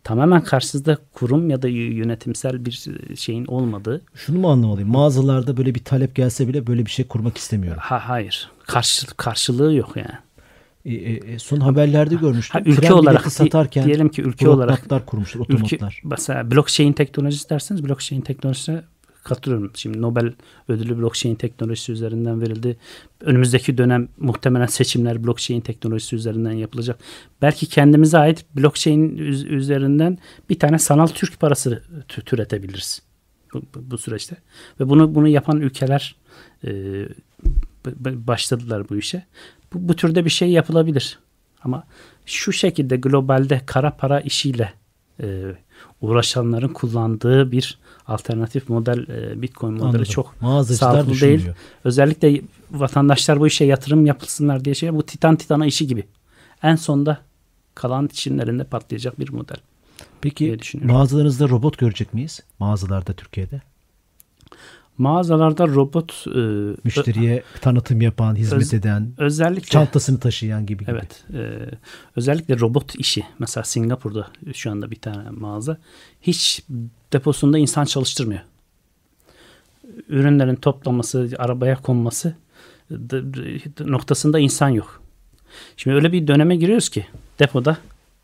Tamamen 0.04 0.44
karşınızda 0.44 0.98
kurum 1.14 1.50
ya 1.50 1.62
da 1.62 1.68
yönetimsel 1.68 2.66
bir 2.66 2.88
şeyin 3.16 3.46
olmadığı. 3.46 4.02
Şunu 4.16 4.40
mu 4.40 4.52
anlamalıyım? 4.52 4.90
Mağazalarda 4.90 5.58
böyle 5.58 5.76
bir 5.76 5.84
talep 5.84 6.16
gelse 6.16 6.48
bile 6.48 6.68
böyle 6.68 6.86
bir 6.86 6.92
şey 6.92 7.08
kurmak 7.08 7.38
istemiyorum. 7.38 7.82
Ha, 7.84 8.10
hayır. 8.10 8.50
Karşı, 8.68 9.08
karşılığı 9.08 9.74
yok 9.74 9.96
yani. 9.96 10.18
E, 10.86 10.94
e, 10.94 11.34
e, 11.34 11.40
son 11.40 11.60
haberlerde 11.60 12.16
görmüştüm. 12.16 12.62
Ha, 12.62 12.70
ülke 12.70 12.82
Tren 12.82 12.92
olarak 12.92 13.32
satarken 13.32 13.86
diyelim 13.86 14.10
ki 14.10 14.22
ülke 14.22 14.50
olarak 14.50 14.74
otomatlar 14.74 15.06
kurmuşlar. 15.06 15.42
ülke, 15.42 15.54
Otomatlar. 15.54 16.02
mesela 16.04 16.52
blockchain 16.52 16.94
teknolojisi 16.94 17.50
derseniz 17.50 17.86
blockchain 17.86 18.22
teknolojisine 18.22 18.82
katılıyorum. 19.24 19.72
Şimdi 19.76 20.02
Nobel 20.02 20.34
ödülü 20.68 20.98
blockchain 20.98 21.36
teknolojisi 21.36 21.92
üzerinden 21.92 22.42
verildi. 22.42 22.78
Önümüzdeki 23.22 23.78
dönem 23.78 24.08
muhtemelen 24.18 24.66
seçimler 24.66 25.24
blockchain 25.24 25.62
teknolojisi 25.62 26.16
üzerinden 26.16 26.52
yapılacak. 26.52 27.00
Belki 27.42 27.66
kendimize 27.66 28.18
ait 28.18 28.46
blockchain 28.56 29.18
üz- 29.18 29.48
üzerinden 29.48 30.18
bir 30.50 30.60
tane 30.60 30.80
sanal 30.80 31.08
Türk 31.08 31.40
parası 31.40 31.84
tü- 32.10 32.24
türetebiliriz 32.24 33.02
bu, 33.54 33.62
bu- 33.76 33.98
süreçte. 33.98 34.38
Ve 34.80 34.90
bunu 34.90 35.16
bunu 35.16 35.28
yapan 35.28 35.62
ülkeler 35.62 36.16
e, 36.68 36.72
başladılar 38.06 38.90
bu 38.90 38.98
işe. 38.98 39.26
Bu, 39.74 39.90
bu 39.90 39.96
türde 39.96 40.26
bir 40.26 40.30
şey 40.30 40.50
yapılabilir. 40.50 41.20
Ama 41.64 41.84
şu 42.26 42.54
şekilde 42.54 42.98
globalde 42.98 43.62
kara 43.66 43.98
para 43.98 44.20
işiyle 44.20 44.74
e, 45.24 45.44
uğraşanların 46.02 46.68
kullandığı 46.68 47.52
bir 47.52 47.80
alternatif 48.10 48.70
model 48.70 49.08
e, 49.10 49.42
Bitcoin 49.42 49.74
modeli 49.74 49.88
Anladım. 49.88 50.04
çok 50.04 50.36
sağlıklı 50.66 51.22
değil. 51.22 51.48
Özellikle 51.84 52.42
vatandaşlar 52.72 53.40
bu 53.40 53.48
işe 53.48 53.66
yatırım 53.66 54.06
yapılsınlar 54.06 54.66
diye 54.66 54.76
şey 54.76 54.94
bu 54.94 55.04
titan 55.04 55.36
titana 55.36 55.66
işi 55.66 55.88
gibi. 55.88 56.04
En 56.64 56.76
sonda 56.76 57.18
kalan 57.76 58.08
Çinlerinde 58.08 58.64
patlayacak 58.64 59.20
bir 59.20 59.30
model. 59.30 59.58
Peki 60.22 60.58
mağazalarınızda 60.84 61.50
robot 61.50 61.78
görecek 61.78 62.14
miyiz? 62.14 62.40
Mağazalarda 62.60 63.14
Türkiye'de. 63.14 63.62
Mağazalarda 65.00 65.68
robot 65.68 66.26
e, 66.28 66.40
Müşteriye 66.84 67.44
tanıtım 67.62 68.02
yapan, 68.02 68.36
hizmet 68.36 68.62
Öz- 68.62 68.74
eden, 68.74 69.14
özellikle 69.18 69.68
çantasını 69.68 70.20
taşıyan 70.20 70.66
gibi 70.66 70.86
gibi. 70.86 70.92
Evet. 70.92 71.24
e, 71.34 71.70
özellikle 72.16 72.60
robot 72.60 72.96
işi. 72.96 73.24
Mesela 73.40 73.64
Singapur'da 73.64 74.28
şu 74.54 74.72
anda 74.72 74.92
bir 74.92 74.96
tane 74.96 75.30
mağaza 75.30 75.78
hiç 76.22 76.64
deposunda 77.14 77.58
insan 77.58 77.86
çalıştırmıyor. 77.86 78.42
ürünlerin 80.10 80.56
toplaması, 80.56 81.30
arabaya 81.38 81.76
konması 81.76 82.36
noktasında 83.80 84.40
insan 84.40 84.70
yok. 84.70 85.02
Şimdi 85.78 85.96
öyle 85.96 86.12
bir 86.12 86.28
döneme 86.28 86.56
giriyoruz 86.56 86.90
ki 86.90 87.06
depoda 87.40 87.78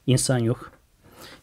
insan 0.08 0.38
yok. 0.38 0.72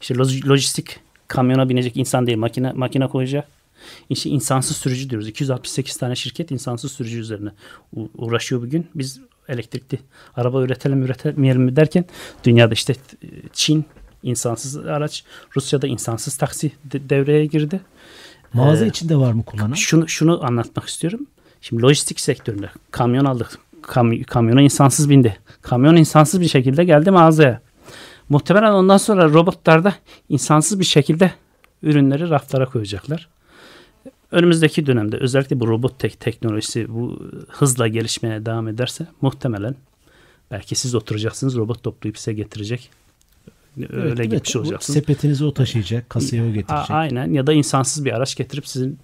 İşte 0.01 0.15
lojistik 0.49 1.01
kamyona 1.29 1.69
binecek 1.69 1.97
insan 1.97 2.27
değil 2.27 2.39
makine 2.39 2.73
makine 2.73 3.09
koyacak. 3.09 3.62
İşte 4.11 4.31
insansız 4.31 4.77
sürücü 4.77 5.11
diyoruz. 5.11 5.29
268 5.29 5.97
tane 5.97 6.17
şirket 6.17 6.51
insansız 6.51 6.93
sürücü 6.93 7.19
üzerine 7.19 7.51
uğraşıyor 8.15 8.63
bugün. 8.63 8.87
Biz 8.95 9.21
elektrikli 9.49 9.99
araba 10.37 10.63
üretelim 10.63 11.03
üretemeyelim 11.03 11.63
mi 11.63 11.77
derken 11.77 12.05
dünyada 12.45 12.75
işte 12.75 12.95
Çin 13.53 13.85
insansız 14.23 14.77
araç, 14.77 15.25
Rusya'da 15.57 15.87
insansız 15.87 16.37
taksi 16.37 16.73
devreye 16.85 17.47
girdi. 17.47 17.81
Mağaza 18.53 18.85
ee, 18.85 18.89
içinde 18.89 19.17
var 19.17 19.33
mı 19.33 19.43
kullanan? 19.45 19.75
Şunu 19.75 20.09
şunu 20.09 20.45
anlatmak 20.45 20.89
istiyorum. 20.89 21.27
Şimdi 21.61 21.83
lojistik 21.83 22.21
sektöründe 22.21 22.71
kamyon 22.91 23.25
aldık. 23.25 23.59
Kam, 23.83 24.23
kamyona 24.23 24.63
insansız 24.63 25.11
bindi. 25.11 25.39
Kamyon 25.63 25.97
insansız 25.97 26.41
bir 26.41 26.49
şekilde 26.49 26.85
geldi 26.85 27.11
mağazaya. 27.11 27.61
Muhtemelen 28.29 28.73
ondan 28.73 28.97
sonra 28.97 29.25
robotlarda 29.25 29.95
insansız 30.29 30.81
bir 30.81 30.85
şekilde 30.85 31.33
ürünleri 31.83 32.31
raflara 32.31 32.67
koyacaklar. 32.67 33.29
Önümüzdeki 34.33 34.87
dönemde 34.87 35.17
özellikle 35.17 35.61
bu 35.61 35.69
robot 35.69 35.99
tek 35.99 36.21
teknolojisi 36.21 36.95
bu 36.95 37.29
hızla 37.49 37.89
gelişmeye 37.89 38.47
devam 38.47 38.69
ederse 38.69 39.07
muhtemelen 39.21 39.75
belki 40.51 40.75
siz 40.75 40.95
oturacaksınız 40.95 41.57
robot 41.57 41.83
toplayıp 41.83 42.19
size 42.19 42.33
getirecek. 42.33 42.91
Öyle 43.79 44.09
evet, 44.09 44.31
gitmiş 44.31 44.57
evet. 44.57 44.57
olacaksınız. 44.57 44.99
Sepetinizi 44.99 45.45
o 45.45 45.55
taşıyacak, 45.55 46.11
kasaya 46.11 46.43
o 46.43 46.47
getirecek. 46.47 46.91
A- 46.91 46.95
aynen 46.95 47.33
ya 47.33 47.47
da 47.47 47.53
insansız 47.53 48.05
bir 48.05 48.13
araç 48.13 48.35
getirip 48.35 48.67
sizin 48.67 48.99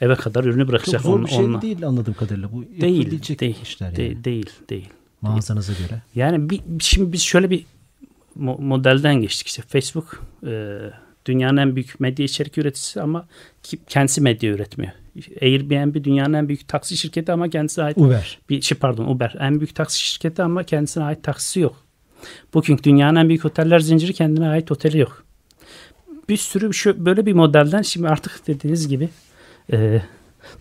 eve 0.00 0.14
kadar 0.14 0.44
ürünü 0.44 0.68
bırakacak. 0.68 1.02
Çok 1.02 1.12
zor 1.12 1.24
bir 1.24 1.30
şey 1.30 1.38
onunla. 1.38 1.62
değil 1.62 1.86
anladığım 1.86 2.14
kadarıyla. 2.14 2.52
Bu 2.52 2.64
değil, 2.80 3.10
değil, 3.38 3.56
işler 3.62 3.96
değil, 3.96 4.12
yani. 4.12 4.24
değil, 4.24 4.50
değil. 4.70 4.88
Mağazanıza 5.20 5.72
göre. 5.72 6.02
Yani 6.14 6.50
bir, 6.50 6.60
şimdi 6.78 7.12
biz 7.12 7.22
şöyle 7.22 7.50
bir 7.50 7.66
modelden 8.36 9.14
geçtik 9.14 9.46
işte 9.46 9.62
Facebook 9.62 10.22
e, 10.46 10.78
dünyanın 11.26 11.56
en 11.56 11.76
büyük 11.76 12.00
medya 12.00 12.24
içerik 12.24 12.58
üreticisi 12.58 13.00
ama 13.02 13.26
kendisi 13.88 14.20
medya 14.20 14.50
üretmiyor. 14.50 14.92
Airbnb 15.42 16.04
dünyanın 16.04 16.32
en 16.32 16.48
büyük 16.48 16.68
taksi 16.68 16.96
şirketi 16.96 17.32
ama 17.32 17.48
kendisine 17.48 17.84
ait 17.84 17.98
Uber. 17.98 18.38
Bir 18.48 18.62
şey 18.62 18.78
pardon 18.78 19.06
Uber 19.06 19.34
en 19.40 19.60
büyük 19.60 19.74
taksi 19.74 19.98
şirketi 19.98 20.42
ama 20.42 20.64
kendisine 20.64 21.04
ait 21.04 21.22
taksisi 21.22 21.60
yok. 21.60 21.76
Booking 22.54 22.82
dünyanın 22.82 23.16
en 23.16 23.28
büyük 23.28 23.44
oteller 23.44 23.80
zinciri 23.80 24.12
kendine 24.12 24.48
ait 24.48 24.72
oteli 24.72 24.98
yok. 24.98 25.24
Bir 26.28 26.36
sürü 26.36 26.74
şu, 26.74 27.06
böyle 27.06 27.26
bir 27.26 27.32
modelden 27.32 27.82
şimdi 27.82 28.08
artık 28.08 28.46
dediğiniz 28.46 28.88
gibi 28.88 29.08
e, 29.72 30.02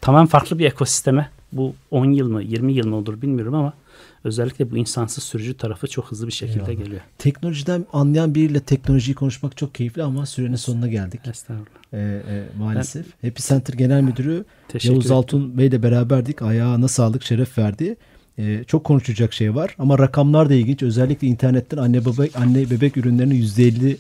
tamam 0.02 0.28
farklı 0.28 0.60
bir 0.60 0.66
ekosisteme 0.66 1.30
bu 1.52 1.76
10 1.92 2.06
yıl 2.06 2.32
mı 2.32 2.44
20 2.44 2.74
yıl 2.74 2.88
mı 2.88 2.96
olur 2.96 3.22
bilmiyorum 3.22 3.54
ama 3.54 3.74
özellikle 4.24 4.72
bu 4.72 4.78
insansız 4.78 5.24
sürücü 5.24 5.58
tarafı 5.58 5.88
çok 5.88 6.12
hızlı 6.12 6.28
bir 6.28 6.32
şekilde 6.32 6.72
Eyvallah. 6.72 6.86
geliyor. 6.86 7.02
Teknolojiden 7.18 7.86
anlayan 7.94 8.36
biriyle 8.36 8.60
teknolojiyi 8.60 9.16
konuşmak 9.16 9.58
çok 9.58 9.76
keyifli 9.76 10.04
ama 10.04 10.26
sürenin 10.26 10.56
sonuna 10.56 10.88
geldik. 10.88 11.22
Estağfurullah. 11.28 11.66
Ee, 11.94 11.98
e, 11.98 12.44
maalesef. 12.60 13.06
Ben, 13.24 13.30
Happy 13.30 13.44
Center 13.44 13.74
Genel 13.74 14.02
Müdürü 14.02 14.46
Yavuz 14.84 15.12
Altun 15.12 15.58
Bey 15.58 15.68
ile 15.68 15.84
beraberdik. 15.84 16.42
Ayağına 16.42 16.88
sağlık, 16.88 17.24
şeref 17.24 17.58
verdi. 17.58 17.96
Ee, 18.38 18.64
çok 18.68 18.84
konuşacak 18.84 19.34
şey 19.34 19.56
var 19.56 19.76
ama 19.80 20.00
rakamlar 20.00 20.50
da 20.50 20.54
ilginç. 20.54 20.84
Özellikle 20.84 21.28
internetten 21.28 21.78
anne 21.78 22.06
bebek 22.06 22.36
anne 22.36 22.70
bebek 22.70 22.98
ürünlerinin 22.98 23.36
%50 23.36 23.98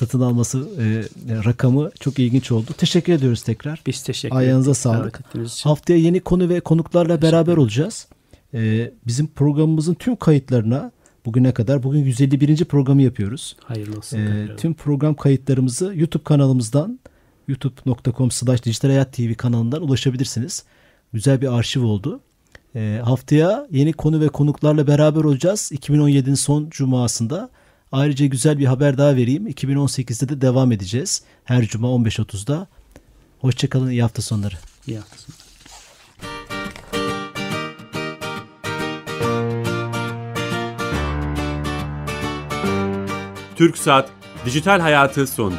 satın 0.00 0.20
alması 0.20 0.68
e, 0.78 1.04
rakamı 1.44 1.90
çok 2.00 2.18
ilginç 2.18 2.52
oldu. 2.52 2.70
Teşekkür 2.78 3.12
ediyoruz 3.12 3.42
tekrar. 3.42 3.82
Biz 3.86 4.02
teşekkür 4.02 4.36
Ayağınıza 4.36 4.74
sağlık. 4.74 5.20
Haftaya 5.64 5.98
yeni 5.98 6.20
konu 6.20 6.48
ve 6.48 6.60
konuklarla 6.60 7.22
beraber 7.22 7.56
olacağız. 7.56 8.06
Ee, 8.54 8.92
bizim 9.06 9.26
programımızın 9.26 9.94
tüm 9.94 10.16
kayıtlarına 10.16 10.92
bugüne 11.26 11.52
kadar 11.52 11.82
bugün 11.82 11.98
151. 11.98 12.64
programı 12.64 13.02
yapıyoruz. 13.02 13.56
Hayırlı 13.64 13.96
olsun. 13.96 14.18
Ee, 14.18 14.56
tüm 14.56 14.74
program 14.74 15.14
kayıtlarımızı 15.14 15.92
YouTube 15.96 16.24
kanalımızdan 16.24 17.00
youtube.com 17.48 18.30
slash 18.30 18.64
dijital 18.64 18.88
hayat 18.88 19.12
tv 19.12 19.34
kanalından 19.34 19.82
ulaşabilirsiniz. 19.82 20.64
Güzel 21.12 21.40
bir 21.40 21.52
arşiv 21.58 21.82
oldu. 21.82 22.20
Ee, 22.74 23.00
haftaya 23.04 23.66
yeni 23.70 23.92
konu 23.92 24.20
ve 24.20 24.28
konuklarla 24.28 24.86
beraber 24.86 25.20
olacağız. 25.20 25.72
2017'nin 25.72 26.34
son 26.34 26.70
cumasında. 26.70 27.50
Ayrıca 27.92 28.26
güzel 28.26 28.58
bir 28.58 28.66
haber 28.66 28.98
daha 28.98 29.16
vereyim. 29.16 29.48
2018'de 29.48 30.28
de 30.28 30.40
devam 30.40 30.72
edeceğiz. 30.72 31.22
Her 31.44 31.64
cuma 31.64 31.88
15.30'da. 31.88 32.66
Hoşçakalın. 33.40 33.90
İyi 33.90 34.02
hafta 34.02 34.22
sonları. 34.22 34.54
İyi 34.86 34.98
hafta 34.98 35.16
sonları. 35.16 35.49
Türk 43.60 43.78
Saat 43.78 44.08
Dijital 44.44 44.80
Hayatı 44.80 45.26
sondu. 45.26 45.56